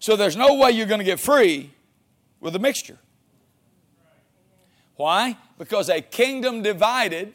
[0.03, 1.71] So there's no way you're going to get free
[2.41, 2.99] with a mixture.
[4.97, 5.39] Why?
[5.59, 7.33] Because a kingdom divided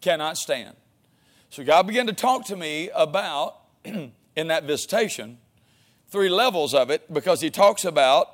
[0.00, 0.76] cannot stand.
[1.50, 5.38] So God began to talk to me about, in that visitation,
[6.06, 8.28] three levels of it because He talks about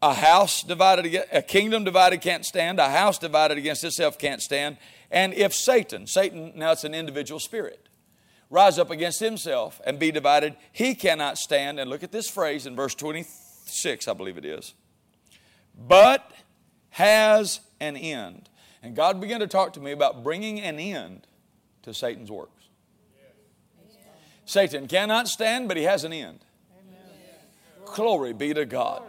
[0.00, 4.40] a house divided against, a kingdom divided can't stand, a house divided against itself can't
[4.40, 4.76] stand,
[5.10, 7.88] and if Satan, Satan, now it's an individual spirit,
[8.50, 11.78] rise up against himself and be divided, he cannot stand.
[11.78, 14.74] And look at this phrase in verse 26, I believe it is.
[15.76, 16.30] But
[16.90, 18.48] has an end.
[18.82, 21.26] And God began to talk to me about bringing an end
[21.82, 22.50] to Satan's works.
[24.44, 26.40] Satan cannot stand, but he has an end.
[27.86, 29.02] Glory be to God.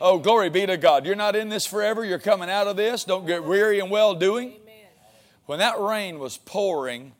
[0.00, 1.06] Oh, glory be to God.
[1.06, 2.04] You're not in this forever.
[2.04, 3.04] You're coming out of this.
[3.04, 4.54] Don't get weary and well doing.
[5.46, 7.12] When that rain was pouring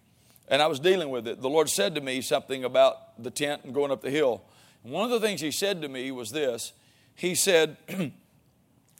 [0.48, 3.64] and I was dealing with it, the Lord said to me something about the tent
[3.64, 4.42] and going up the hill.
[4.82, 6.72] And one of the things He said to me was this
[7.14, 7.76] He said,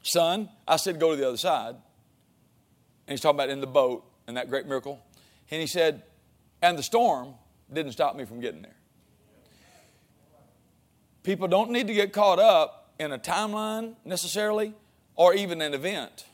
[0.03, 1.75] Son, I said, go to the other side.
[3.07, 5.03] And he's talking about in the boat and that great miracle.
[5.51, 6.03] And he said,
[6.63, 7.35] and the storm
[7.73, 8.77] didn't stop me from getting there.
[11.23, 14.75] People don't need to get caught up in a timeline necessarily
[15.17, 16.27] or even an event,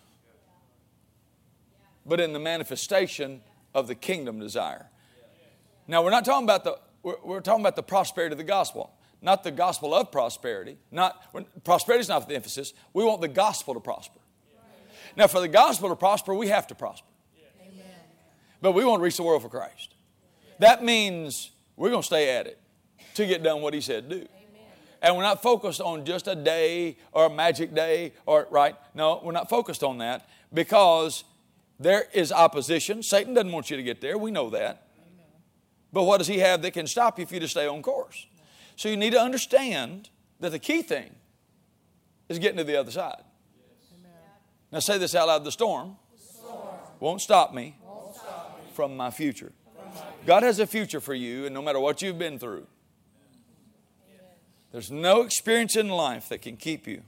[2.04, 3.40] but in the manifestation
[3.74, 4.86] of the kingdom desire.
[5.91, 8.95] Now, we're not talking about the, we're, we're talking about the prosperity of the gospel,
[9.20, 10.78] not the gospel of prosperity.
[10.93, 11.20] Not,
[11.64, 12.74] prosperity is not the emphasis.
[12.93, 14.20] We want the gospel to prosper.
[15.16, 17.09] Now, for the gospel to prosper, we have to prosper.
[17.61, 17.84] Amen.
[18.62, 19.97] But we want to reach the world for Christ.
[20.61, 22.61] That means we're going to stay at it
[23.16, 24.28] to get done what He said do.
[25.03, 28.76] And we're not focused on just a day or a magic day or, right?
[28.95, 31.24] No, we're not focused on that because
[31.80, 33.03] there is opposition.
[33.03, 34.16] Satan doesn't want you to get there.
[34.16, 34.86] We know that.
[35.93, 38.26] But what does he have that can stop you if you just stay on course?
[38.76, 41.14] So you need to understand that the key thing
[42.28, 43.22] is getting to the other side.
[44.72, 45.97] Now say this out loud the storm,
[47.01, 47.76] Won't, stop me
[48.74, 49.53] from my future.
[50.26, 52.66] God has a future for you, and no matter what you've been through,
[54.70, 57.03] there's no experience in life that can keep you.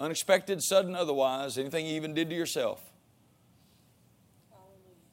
[0.00, 2.82] Unexpected, sudden, otherwise, anything you even did to yourself.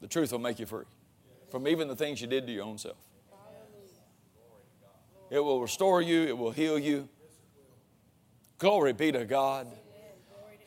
[0.01, 0.85] The truth will make you free
[1.49, 2.97] from even the things you did to your own self.
[5.29, 7.09] It will restore you, it will heal you.
[8.57, 9.67] Glory be to God.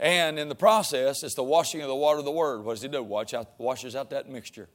[0.01, 2.65] And in the process, it's the washing of the water of the Word.
[2.65, 3.03] What does He do?
[3.03, 4.69] Watch out, washes out that mixture.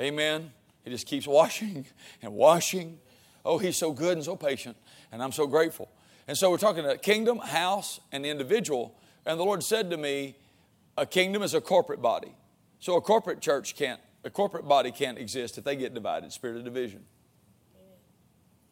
[0.00, 0.52] Amen.
[0.82, 1.86] He just keeps washing
[2.22, 2.98] and washing
[3.44, 4.76] Oh, he's so good and so patient,
[5.12, 5.90] and I'm so grateful.
[6.26, 8.94] And so we're talking about kingdom, house, and individual.
[9.26, 10.36] And the Lord said to me,
[10.96, 12.34] a kingdom is a corporate body.
[12.80, 16.56] So a corporate church can't, a corporate body can't exist if they get divided, spirit
[16.56, 17.04] of division.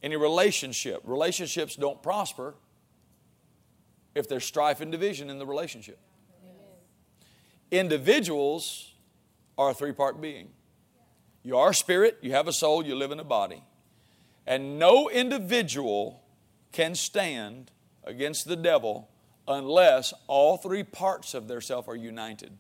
[0.03, 2.55] Any relationship, relationships don't prosper
[4.15, 5.99] if there's strife and division in the relationship.
[7.71, 8.93] Individuals
[9.57, 10.49] are a three part being.
[11.43, 13.63] You are a spirit, you have a soul, you live in a body.
[14.47, 16.23] And no individual
[16.73, 17.71] can stand
[18.05, 19.09] against the devil
[19.47, 22.57] unless all three parts of their self are united.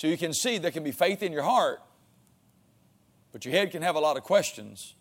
[0.00, 1.82] So you can see there can be faith in your heart,
[3.32, 4.94] but your head can have a lot of questions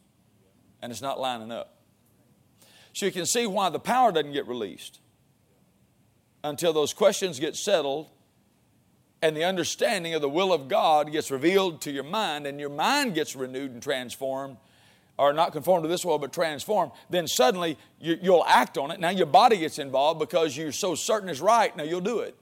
[0.82, 1.78] and it's not lining up.
[2.92, 5.00] So you can see why the power doesn't get released
[6.44, 8.10] until those questions get settled
[9.22, 12.68] and the understanding of the will of God gets revealed to your mind and your
[12.68, 14.58] mind gets renewed and transformed
[15.18, 19.00] are not conformed to this world but transformed, then suddenly you, will act on it.
[19.00, 21.74] Now your body gets involved because you're so certain it's right.
[21.78, 22.36] Now you'll do it.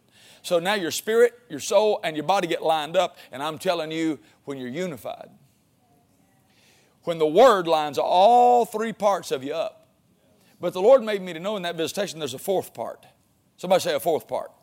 [0.48, 3.18] So now your spirit, your soul, and your body get lined up.
[3.34, 5.30] And I'm telling you, when you're unified,
[7.04, 9.89] when the Word lines all three parts of you up.
[10.62, 13.06] But the Lord made me to know in that visitation there's a fourth part.
[13.58, 14.54] Somebody say a fourth part.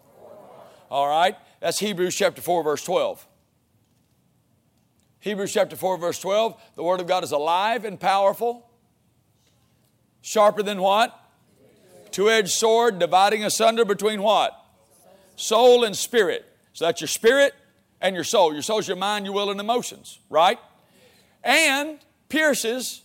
[0.91, 1.37] All right?
[1.61, 3.26] That's Hebrews chapter 4, verse 12.
[5.20, 8.66] Hebrews chapter 4, verse 12 the Word of God is alive and powerful,
[10.22, 11.14] sharper than what?
[12.11, 14.63] Two edged sword, dividing asunder between what?
[15.37, 16.47] Soul and spirit.
[16.72, 17.55] So that's your spirit
[18.01, 18.53] and your soul.
[18.53, 20.59] Your soul is your mind, your will, and emotions, right?
[21.43, 23.03] And pierces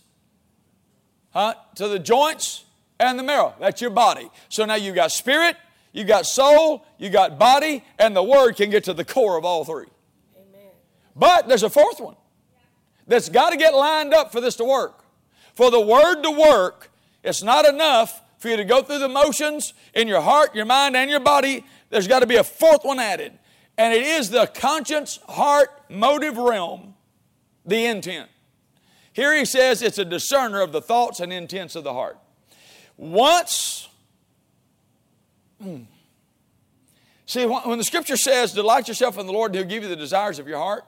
[1.32, 2.64] huh, to the joints
[2.98, 3.54] and the marrow.
[3.60, 4.30] That's your body.
[4.48, 5.56] So now you've got spirit,
[5.92, 9.44] you got soul, you got body, and the Word can get to the core of
[9.44, 9.86] all three.
[11.16, 12.16] But there's a fourth one
[13.06, 15.04] that's got to get lined up for this to work.
[15.54, 16.90] For the word to work,
[17.22, 20.96] it's not enough for you to go through the motions in your heart, your mind,
[20.96, 21.66] and your body.
[21.90, 23.38] There's got to be a fourth one added.
[23.76, 26.94] And it is the conscience, heart, motive realm,
[27.64, 28.30] the intent.
[29.12, 32.18] Here he says it's a discerner of the thoughts and intents of the heart.
[32.96, 33.88] Once,
[35.60, 35.80] hmm,
[37.26, 39.96] see, when the scripture says, Delight yourself in the Lord, and He'll give you the
[39.96, 40.84] desires of your heart,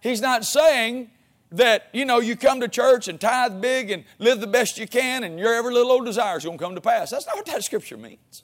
[0.00, 1.10] He's not saying
[1.50, 4.86] that, you know, you come to church and tithe big and live the best you
[4.86, 7.10] can and your every little old desire is going to come to pass.
[7.10, 8.42] That's not what that scripture means.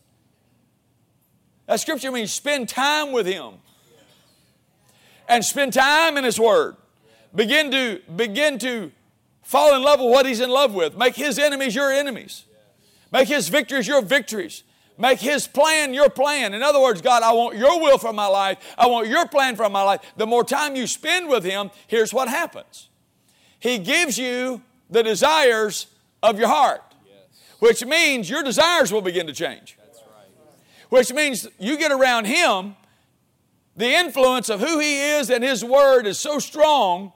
[1.71, 3.53] That scripture means spend time with Him
[5.29, 6.75] and spend time in His Word.
[7.33, 8.91] Begin to, begin to
[9.45, 10.99] fall in love with what He's in love with.
[10.99, 12.45] Make His enemies your enemies.
[13.13, 14.65] Make His victories your victories.
[14.99, 16.55] Make His plan your plan.
[16.55, 18.59] In other words, God, I want your will for my life.
[18.77, 20.01] I want your plan for my life.
[20.17, 22.89] The more time you spend with Him, here's what happens
[23.61, 24.61] He gives you
[24.91, 25.87] the desires
[26.21, 26.83] of your heart,
[27.61, 29.77] which means your desires will begin to change.
[30.91, 32.77] Which means you get around Him,
[33.77, 37.13] the influence of who He is and His Word is so strong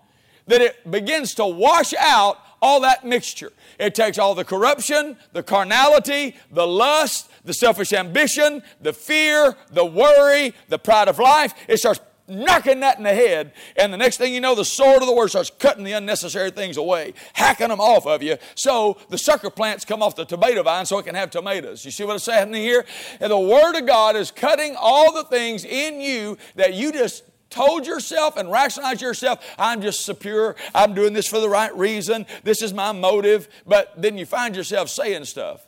[0.46, 3.52] that it begins to wash out all that mixture.
[3.78, 9.84] It takes all the corruption, the carnality, the lust, the selfish ambition, the fear, the
[9.84, 11.52] worry, the pride of life.
[11.68, 15.02] It starts knocking that in the head, and the next thing you know, the sword
[15.02, 18.36] of the word starts cutting the unnecessary things away, hacking them off of you.
[18.54, 21.84] So the sucker plants come off the tomato vine so it can have tomatoes.
[21.84, 22.84] You see what I'm here?
[23.20, 27.24] And the word of God is cutting all the things in you that you just
[27.50, 32.26] told yourself and rationalized yourself, I'm just secure, I'm doing this for the right reason,
[32.42, 35.64] this is my motive, but then you find yourself saying stuff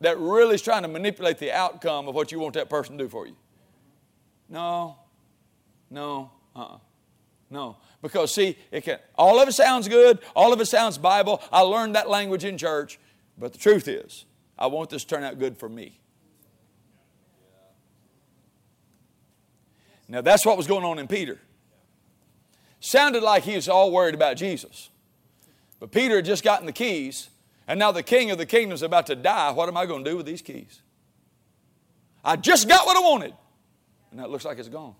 [0.00, 3.04] that really is trying to manipulate the outcome of what you want that person to
[3.04, 3.36] do for you.
[4.50, 4.98] No,
[5.90, 6.78] no, uh-uh.
[7.48, 8.98] No, because see, it can.
[9.14, 10.18] All of it sounds good.
[10.34, 11.40] All of it sounds Bible.
[11.52, 12.98] I learned that language in church,
[13.38, 14.24] but the truth is,
[14.58, 16.00] I want this to turn out good for me.
[20.08, 21.38] Now that's what was going on in Peter.
[22.80, 24.90] Sounded like he was all worried about Jesus,
[25.78, 27.30] but Peter had just gotten the keys,
[27.68, 29.52] and now the king of the kingdom is about to die.
[29.52, 30.82] What am I going to do with these keys?
[32.24, 33.34] I just got what I wanted,
[34.10, 34.96] and that looks like it's gone.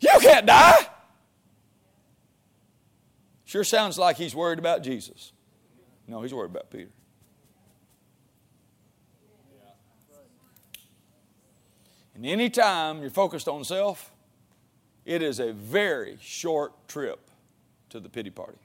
[0.00, 0.86] You can't die.
[3.44, 5.32] Sure sounds like he's worried about Jesus.
[6.06, 6.90] No, he's worried about Peter.
[12.14, 14.10] And anytime you're focused on self,
[15.04, 17.30] it is a very short trip
[17.90, 18.58] to the pity party.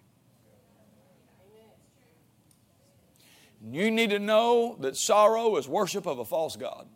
[3.72, 6.88] You need to know that sorrow is worship of a false God.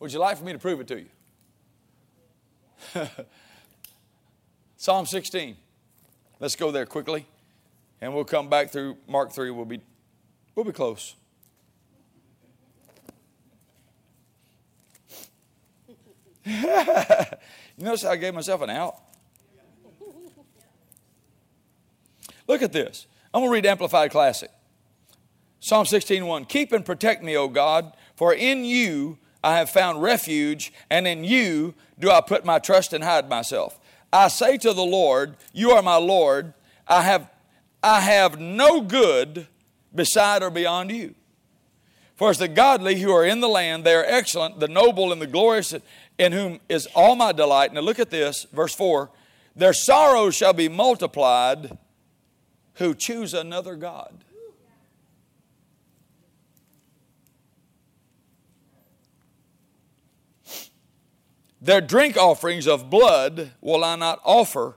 [0.00, 1.06] Would you like for me to prove it to you?
[4.76, 5.56] Psalm 16.
[6.40, 7.26] Let's go there quickly,
[8.00, 9.50] and we'll come back through Mark 3.
[9.50, 9.82] We'll be,
[10.54, 11.16] we'll be close.
[16.46, 16.54] you
[17.78, 18.96] notice how I gave myself an out?
[22.48, 23.06] Look at this.
[23.34, 24.50] I'm going to read Amplified Classic.
[25.60, 26.48] Psalm 16:1.
[26.48, 31.24] Keep and protect me, O God, for in you I have found refuge, and in
[31.24, 33.78] you do I put my trust and hide myself.
[34.12, 36.54] I say to the Lord, You are my Lord.
[36.86, 37.30] I have,
[37.82, 39.46] I have no good
[39.94, 41.14] beside or beyond you.
[42.16, 45.22] For as the godly who are in the land, they are excellent, the noble and
[45.22, 45.74] the glorious,
[46.18, 47.72] in whom is all my delight.
[47.72, 49.10] Now look at this, verse 4
[49.56, 51.78] Their sorrows shall be multiplied
[52.74, 54.24] who choose another God.
[61.60, 64.76] Their drink offerings of blood will I not offer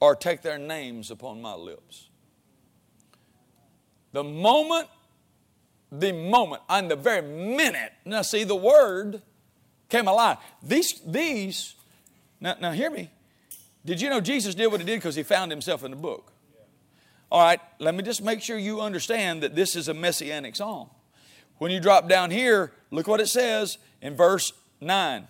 [0.00, 2.08] or take their names upon my lips.
[4.12, 4.88] The moment,
[5.90, 9.22] the moment, and the very minute, now see, the word
[9.88, 10.38] came alive.
[10.62, 11.74] These, these,
[12.40, 13.10] now, now hear me.
[13.84, 16.32] Did you know Jesus did what he did because he found himself in the book?
[17.30, 20.90] All right, let me just make sure you understand that this is a messianic psalm.
[21.58, 25.26] When you drop down here, look what it says in verse 9.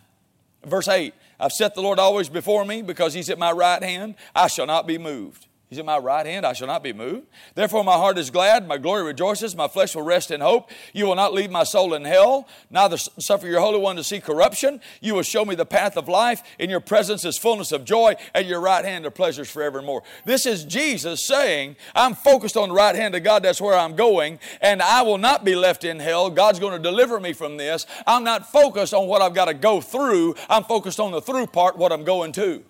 [0.64, 4.14] Verse 8 I've set the Lord always before me because he's at my right hand.
[4.34, 5.46] I shall not be moved.
[5.72, 7.28] He's at my right hand, I shall not be moved.
[7.54, 10.70] Therefore, my heart is glad, my glory rejoices, my flesh will rest in hope.
[10.92, 14.20] You will not leave my soul in hell, neither suffer your Holy One to see
[14.20, 14.82] corruption.
[15.00, 16.42] You will show me the path of life.
[16.58, 20.02] In your presence is fullness of joy, at your right hand are pleasures forevermore.
[20.26, 23.96] This is Jesus saying, I'm focused on the right hand of God, that's where I'm
[23.96, 26.28] going, and I will not be left in hell.
[26.28, 27.86] God's going to deliver me from this.
[28.06, 31.46] I'm not focused on what I've got to go through, I'm focused on the through
[31.46, 32.62] part, what I'm going to.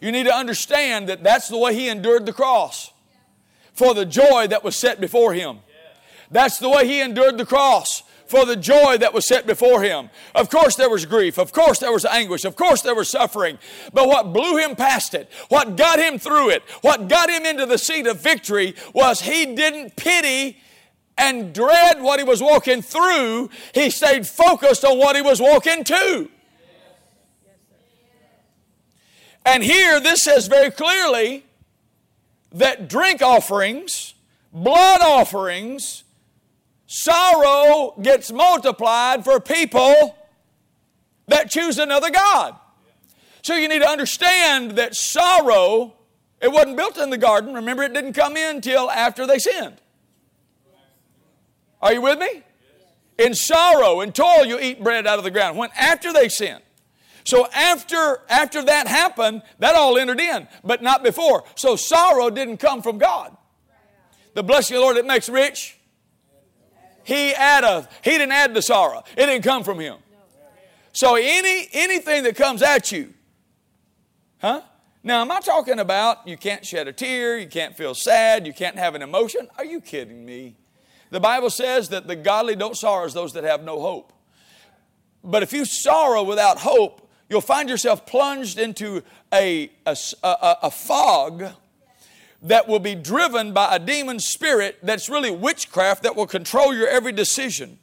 [0.00, 2.92] You need to understand that that's the way he endured the cross
[3.72, 5.58] for the joy that was set before him.
[6.30, 10.10] That's the way he endured the cross for the joy that was set before him.
[10.34, 11.38] Of course, there was grief.
[11.38, 12.44] Of course, there was anguish.
[12.44, 13.58] Of course, there was suffering.
[13.92, 17.66] But what blew him past it, what got him through it, what got him into
[17.66, 20.58] the seat of victory was he didn't pity
[21.16, 23.50] and dread what he was walking through.
[23.72, 26.30] He stayed focused on what he was walking to.
[29.44, 31.44] And here this says very clearly
[32.52, 34.14] that drink offerings,
[34.52, 36.04] blood offerings,
[36.86, 40.16] sorrow gets multiplied for people
[41.26, 42.56] that choose another God.
[43.42, 45.94] So you need to understand that sorrow,
[46.40, 47.54] it wasn't built in the garden.
[47.54, 49.76] Remember, it didn't come in till after they sinned.
[51.82, 52.42] Are you with me?
[53.18, 55.58] In sorrow and toil, you eat bread out of the ground.
[55.58, 56.63] When after they sinned.
[57.24, 61.44] So after, after that happened, that all entered in, but not before.
[61.56, 63.34] So sorrow didn't come from God.
[64.34, 65.78] The blessing of the Lord that makes rich,
[67.02, 67.88] He addeth.
[68.02, 69.04] He didn't add the sorrow.
[69.16, 69.98] It didn't come from Him.
[70.92, 73.14] So any anything that comes at you,
[74.40, 74.60] huh?
[75.02, 78.54] Now, am I talking about you can't shed a tear, you can't feel sad, you
[78.54, 79.48] can't have an emotion?
[79.58, 80.56] Are you kidding me?
[81.10, 84.12] The Bible says that the godly don't sorrow as those that have no hope.
[85.22, 89.02] But if you sorrow without hope, you'll find yourself plunged into
[89.32, 91.44] a, a, a, a fog
[92.42, 96.86] that will be driven by a demon spirit that's really witchcraft that will control your
[96.86, 97.78] every decision.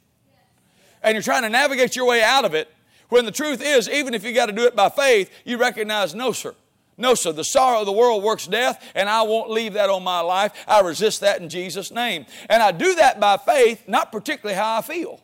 [1.02, 2.72] And you're trying to navigate your way out of it
[3.08, 6.14] when the truth is, even if you got to do it by faith, you recognize,
[6.14, 6.54] no, sir.
[6.96, 7.32] No, sir.
[7.32, 10.52] The sorrow of the world works death, and I won't leave that on my life.
[10.68, 12.26] I resist that in Jesus' name.
[12.48, 15.20] And I do that by faith, not particularly how I feel.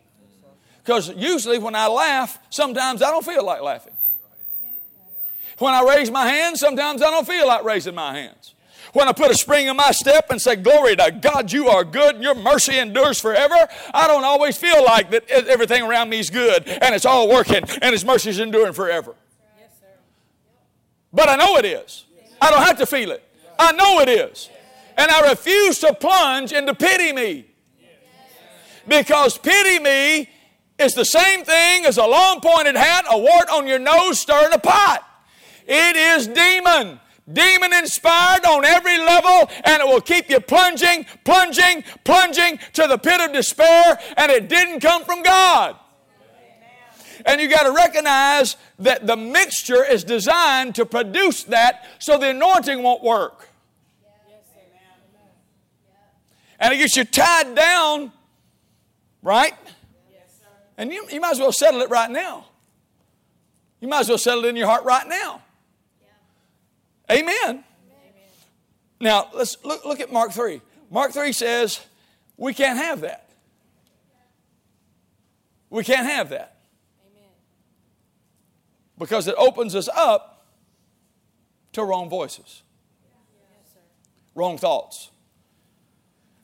[0.83, 3.93] Because usually when I laugh, sometimes I don't feel like laughing.
[5.59, 8.55] When I raise my hands, sometimes I don't feel like raising my hands.
[8.93, 11.83] When I put a spring in my step and say, Glory to God, you are
[11.83, 16.19] good and your mercy endures forever, I don't always feel like that everything around me
[16.19, 19.15] is good and it's all working and His mercy is enduring forever.
[21.13, 22.05] But I know it is.
[22.41, 23.23] I don't have to feel it.
[23.57, 24.49] I know it is.
[24.97, 27.45] And I refuse to plunge into pity me.
[28.87, 30.29] Because pity me
[30.79, 34.53] is the same thing as a long pointed hat, a wart on your nose, stirring
[34.53, 35.05] a pot.
[35.71, 36.99] It is demon.
[37.31, 42.97] Demon inspired on every level, and it will keep you plunging, plunging, plunging to the
[42.97, 45.75] pit of despair, and it didn't come from God.
[47.25, 52.29] And you got to recognize that the mixture is designed to produce that so the
[52.29, 53.49] anointing won't work.
[56.59, 58.11] And it gets you tied down,
[59.21, 59.53] right?
[60.77, 62.45] And you, you might as well settle it right now.
[63.81, 65.41] You might as well settle it in your heart right now.
[67.11, 67.33] Amen.
[67.49, 67.63] Amen.
[68.99, 70.61] Now, let's look, look at Mark 3.
[70.91, 71.79] Mark 3 says,
[72.37, 73.29] we can't have that.
[75.69, 76.57] We can't have that.
[77.05, 77.29] Amen.
[78.97, 80.47] Because it opens us up
[81.73, 82.63] to wrong voices,
[83.03, 83.77] yes,
[84.33, 85.11] wrong thoughts.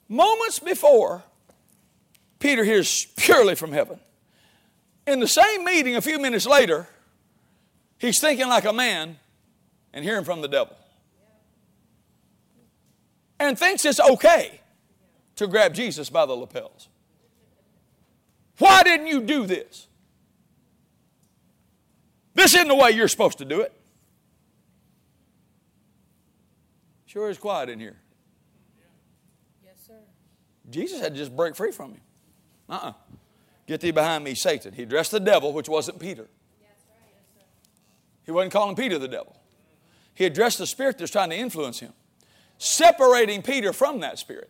[0.08, 1.24] Moments before,
[2.40, 4.00] Peter hears purely from heaven.
[5.08, 6.88] In the same meeting, a few minutes later,
[7.98, 9.18] he's thinking like a man
[9.96, 10.76] and hearing from the devil.
[13.40, 14.60] And thinks it's okay
[15.38, 16.90] to grab Jesus by the lapels.
[18.60, 19.88] Why didn't you do this?
[22.34, 23.74] This isn't the way you're supposed to do it.
[27.06, 27.96] Sure is quiet in here.
[29.64, 29.94] Yes, sir.
[30.70, 32.02] Jesus had to just break free from him.
[32.70, 32.90] Uh uh-uh.
[32.90, 32.94] uh
[33.68, 34.74] Get thee behind me, Satan.
[34.74, 36.28] He addressed the devil, which wasn't Peter.
[38.26, 39.35] He wasn't calling Peter the devil.
[40.16, 41.94] He addressed the spirit that's trying to influence him,
[42.58, 44.50] separating Peter from that spirit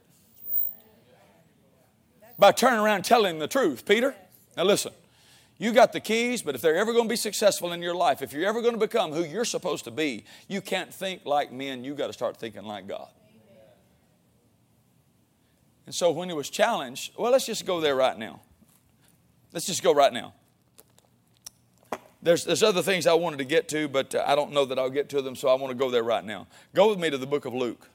[2.38, 3.86] by turning around and telling the truth.
[3.86, 4.16] Peter,
[4.56, 4.94] now listen,
[5.58, 8.22] you got the keys, but if they're ever going to be successful in your life,
[8.22, 11.52] if you're ever going to become who you're supposed to be, you can't think like
[11.52, 13.08] men, you got to start thinking like God.
[15.86, 18.42] And so when he was challenged, well, let's just go there right now.
[19.54, 20.34] Let's just go right now.
[22.26, 24.80] There's, there's other things I wanted to get to, but uh, I don't know that
[24.80, 26.48] I'll get to them, so I want to go there right now.
[26.74, 27.88] Go with me to the book of Luke.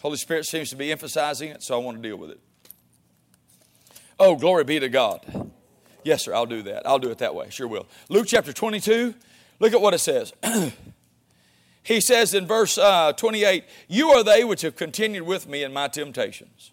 [0.00, 2.40] Holy Spirit seems to be emphasizing it, so I want to deal with it.
[4.18, 5.50] Oh, glory be to God.
[6.02, 6.86] Yes, sir, I'll do that.
[6.86, 7.50] I'll do it that way.
[7.50, 7.86] Sure will.
[8.08, 9.14] Luke chapter 22,
[9.58, 10.32] look at what it says.
[11.82, 15.74] he says in verse uh, 28 You are they which have continued with me in
[15.74, 16.72] my temptations,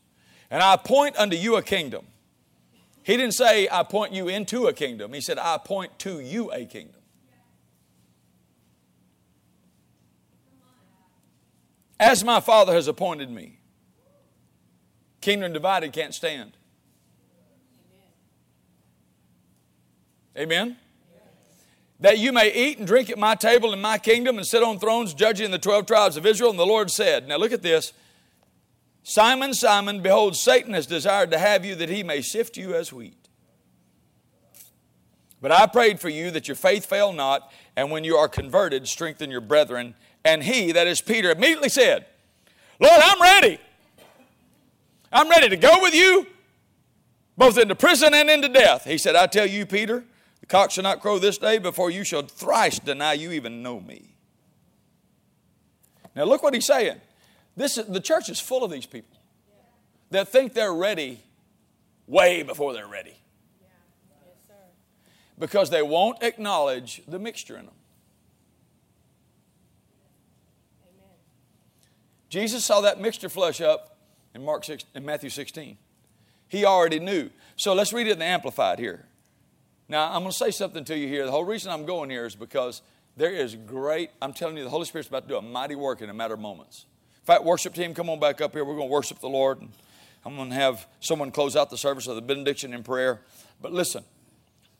[0.49, 2.05] and I appoint unto you a kingdom
[3.07, 5.13] he didn't say, I point you into a kingdom.
[5.13, 6.99] He said, I point to you a kingdom.
[11.97, 13.61] As my Father has appointed me.
[15.21, 16.57] Kingdom divided can't stand.
[20.37, 20.75] Amen?
[22.01, 24.79] That you may eat and drink at my table in my kingdom and sit on
[24.79, 26.49] thrones judging the 12 tribes of Israel.
[26.49, 27.93] And the Lord said, Now look at this.
[29.09, 32.91] Simon, Simon, behold, Satan has desired to have you that he may sift you as
[32.91, 33.29] wheat.
[35.41, 38.85] But I prayed for you that your faith fail not, and when you are converted,
[38.85, 39.95] strengthen your brethren.
[40.25, 42.05] And he, that is Peter, immediately said,
[42.81, 43.59] Lord, I'm ready.
[45.09, 46.27] I'm ready to go with you,
[47.37, 48.83] both into prison and into death.
[48.83, 50.03] He said, I tell you, Peter,
[50.41, 53.79] the cock shall not crow this day before you shall thrice deny you even know
[53.79, 54.17] me.
[56.13, 56.99] Now look what he's saying.
[57.57, 59.17] This is, the church is full of these people
[60.11, 61.19] that think they're ready
[62.05, 63.15] way before they're ready.
[65.39, 67.73] Because they won't acknowledge the mixture in them.
[72.29, 73.97] Jesus saw that mixture flush up
[74.35, 75.77] in Mark 6, in Matthew 16.
[76.49, 77.29] He already knew.
[77.55, 79.05] So let's read it in the Amplified here.
[79.89, 81.25] Now, I'm going to say something to you here.
[81.25, 82.81] The whole reason I'm going here is because
[83.15, 86.01] there is great, I'm telling you, the Holy Spirit's about to do a mighty work
[86.01, 86.85] in a matter of moments
[87.28, 88.65] fact, worship team, come on back up here.
[88.65, 89.61] We're going to worship the Lord.
[89.61, 89.69] And
[90.25, 93.21] I'm going to have someone close out the service of the benediction in prayer.
[93.61, 94.03] But listen,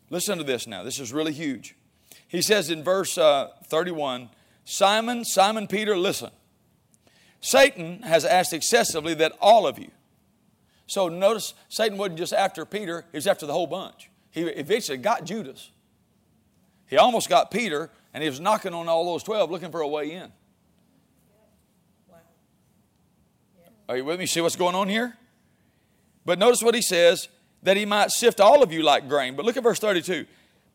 [0.10, 0.84] Listen to this now.
[0.84, 1.76] This is really huge.
[2.28, 4.30] He says in verse uh, 31
[4.66, 6.30] Simon, Simon Peter, listen.
[7.40, 9.92] Satan has asked excessively that all of you.
[10.88, 14.10] So notice Satan wasn't just after Peter, he was after the whole bunch.
[14.32, 15.72] He eventually got Judas.
[16.88, 19.88] He almost got Peter, and he was knocking on all those 12 looking for a
[19.88, 20.32] way in.
[23.90, 24.26] Are you with me?
[24.26, 25.18] See what's going on here?
[26.26, 27.30] But notice what he says
[27.64, 29.36] that he might sift all of you like grain.
[29.36, 30.26] But look at verse 32.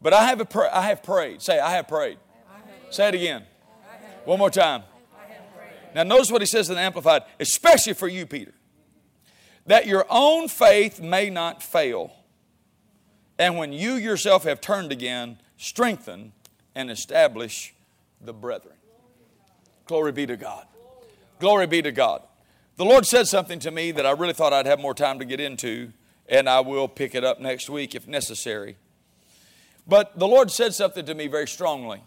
[0.01, 1.43] But I have, a I have prayed.
[1.43, 2.19] Say, I have prayed.
[2.51, 3.45] I have Say it again.
[4.25, 4.83] One more time.
[5.95, 8.55] Now, notice what he says in the Amplified, especially for you, Peter,
[9.67, 12.13] that your own faith may not fail.
[13.39, 16.33] And when you yourself have turned again, strengthen
[16.75, 17.75] and establish
[18.21, 18.75] the brethren.
[19.87, 20.67] Glory be to God.
[21.39, 22.23] Glory be to God.
[22.77, 25.27] The Lord said something to me that I really thought I'd have more time to
[25.27, 25.93] get into,
[26.27, 28.77] and I will pick it up next week if necessary.
[29.87, 32.03] But the Lord said something to me very strongly.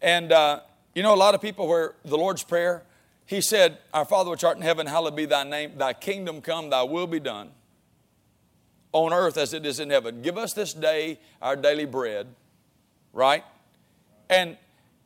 [0.00, 0.60] And uh,
[0.94, 2.82] you know, a lot of people where the Lord's Prayer,
[3.24, 6.70] He said, Our Father which art in heaven, hallowed be thy name, thy kingdom come,
[6.70, 7.50] thy will be done
[8.92, 10.22] on earth as it is in heaven.
[10.22, 12.26] Give us this day our daily bread,
[13.12, 13.44] right?
[14.28, 14.56] And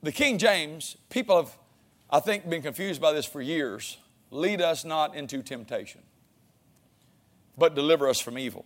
[0.03, 1.57] the King James, people have,
[2.11, 3.99] I think, been confused by this for years.
[4.31, 6.03] Lead us not into temptation,
[7.57, 8.65] but deliver us from evil.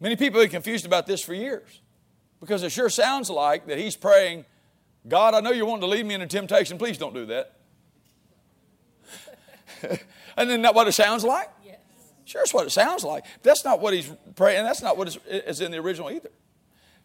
[0.00, 1.80] Many people have been confused about this for years
[2.40, 4.44] because it sure sounds like that he's praying,
[5.06, 6.76] God, I know you're wanting to lead me into temptation.
[6.76, 7.52] Please don't do that.
[10.36, 11.48] and isn't that what it sounds like?
[11.64, 11.78] Yes.
[12.24, 13.24] Sure, it's what it sounds like.
[13.44, 16.30] That's not what he's praying, that's not what is in the original either.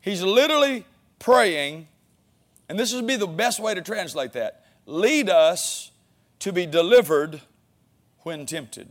[0.01, 0.85] He's literally
[1.19, 1.87] praying,
[2.69, 5.91] and this would be the best way to translate that lead us
[6.39, 7.41] to be delivered
[8.19, 8.89] when tempted.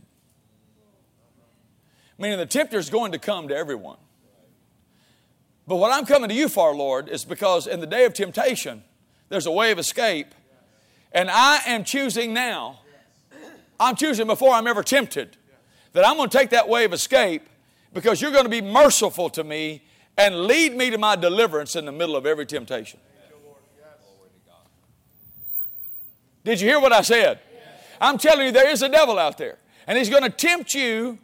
[2.17, 3.97] Meaning the tempter is going to come to everyone.
[5.67, 8.83] But what I'm coming to you for, Lord, is because in the day of temptation,
[9.29, 10.33] there's a way of escape.
[11.11, 12.79] And I am choosing now,
[13.79, 15.35] I'm choosing before I'm ever tempted,
[15.93, 17.47] that I'm going to take that way of escape
[17.93, 19.83] because you're going to be merciful to me
[20.17, 22.99] and lead me to my deliverance in the middle of every temptation.
[26.47, 27.39] Did you hear what I said?
[27.99, 31.17] I'm telling you, there is a devil out there, and he's going to tempt you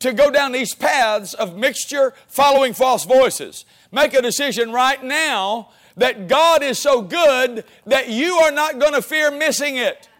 [0.00, 3.64] to go down these paths of mixture, following false voices.
[3.90, 8.92] Make a decision right now that God is so good that you are not going
[8.92, 10.10] to fear missing it.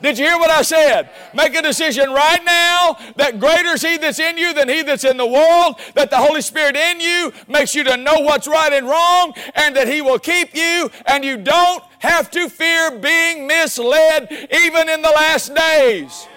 [0.00, 1.10] Did you hear what I said?
[1.34, 5.04] Make a decision right now that greater is He that's in you than He that's
[5.04, 8.72] in the world, that the Holy Spirit in you makes you to know what's right
[8.72, 13.46] and wrong, and that He will keep you, and you don't have to fear being
[13.46, 16.28] misled even in the last days.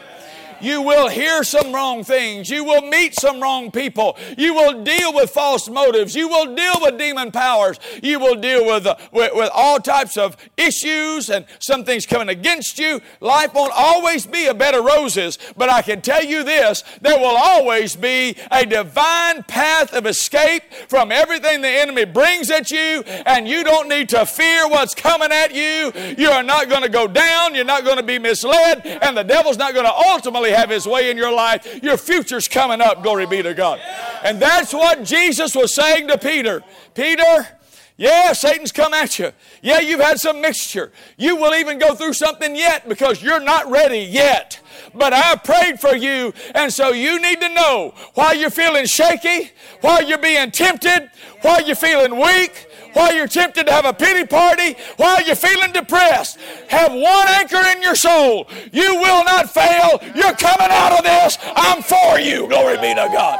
[0.61, 2.49] You will hear some wrong things.
[2.49, 4.17] You will meet some wrong people.
[4.37, 6.15] You will deal with false motives.
[6.15, 7.79] You will deal with demon powers.
[8.01, 12.29] You will deal with, uh, with, with all types of issues and some things coming
[12.29, 13.01] against you.
[13.19, 17.17] Life won't always be a bed of roses, but I can tell you this there
[17.17, 23.03] will always be a divine path of escape from everything the enemy brings at you,
[23.25, 25.91] and you don't need to fear what's coming at you.
[26.17, 27.55] You are not going to go down.
[27.55, 30.87] You're not going to be misled, and the devil's not going to ultimately have his
[30.87, 33.03] way in your life, your future's coming up.
[33.03, 33.79] Glory be to God.
[34.23, 36.63] And that's what Jesus was saying to Peter.
[36.93, 37.47] Peter,
[37.97, 39.31] yeah, Satan's come at you.
[39.61, 40.91] Yeah, you've had some mixture.
[41.17, 44.59] You will even go through something yet because you're not ready yet.
[44.95, 49.51] But I prayed for you, and so you need to know why you're feeling shaky,
[49.81, 54.25] why you're being tempted, why you're feeling weak, while you're tempted to have a pity
[54.25, 56.39] party, while you're feeling depressed.
[56.69, 58.47] Have one anchor in your soul.
[58.71, 59.99] You will not fail.
[60.15, 61.37] You're coming out of this.
[61.55, 62.47] I'm for you.
[62.47, 63.39] Glory be to God.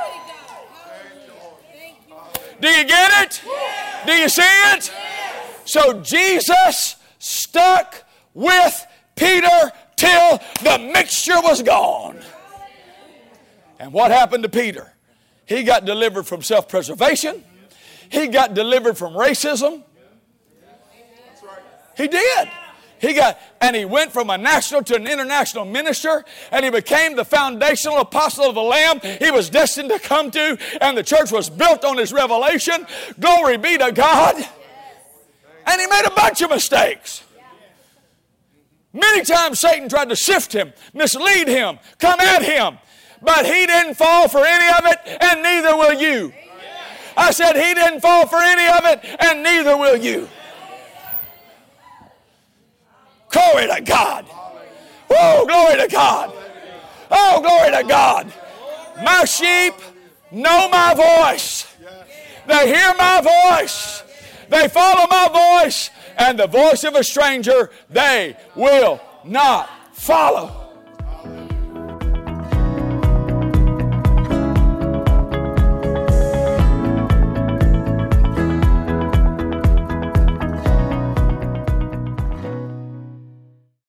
[2.60, 3.42] Do you get it?
[4.06, 4.92] Do you see it?
[5.66, 12.20] So Jesus stuck with Peter till the mixture was gone.
[13.80, 14.94] And what happened to Peter?
[15.46, 17.44] He got delivered from self preservation.
[18.12, 19.84] He got delivered from racism.
[21.96, 22.50] He did.
[23.00, 27.16] He got, and he went from a national to an international minister, and he became
[27.16, 31.32] the foundational apostle of the Lamb he was destined to come to, and the church
[31.32, 32.86] was built on his revelation.
[33.20, 34.36] Glory be to God.
[35.66, 37.24] And he made a bunch of mistakes.
[38.94, 42.78] Many times Satan tried to sift him, mislead him, come at him,
[43.22, 46.34] but he didn't fall for any of it, and neither will you.
[47.16, 50.28] I said, He didn't fall for any of it, and neither will you.
[53.30, 54.26] Glory to God.
[55.10, 56.34] Oh, glory to God.
[57.10, 58.34] Oh, glory to God.
[59.04, 59.74] My sheep
[60.32, 61.68] know my voice.
[62.48, 64.04] They hear my voice.
[64.50, 65.90] They follow my voice.
[66.18, 70.61] And the voice of a stranger they will not follow.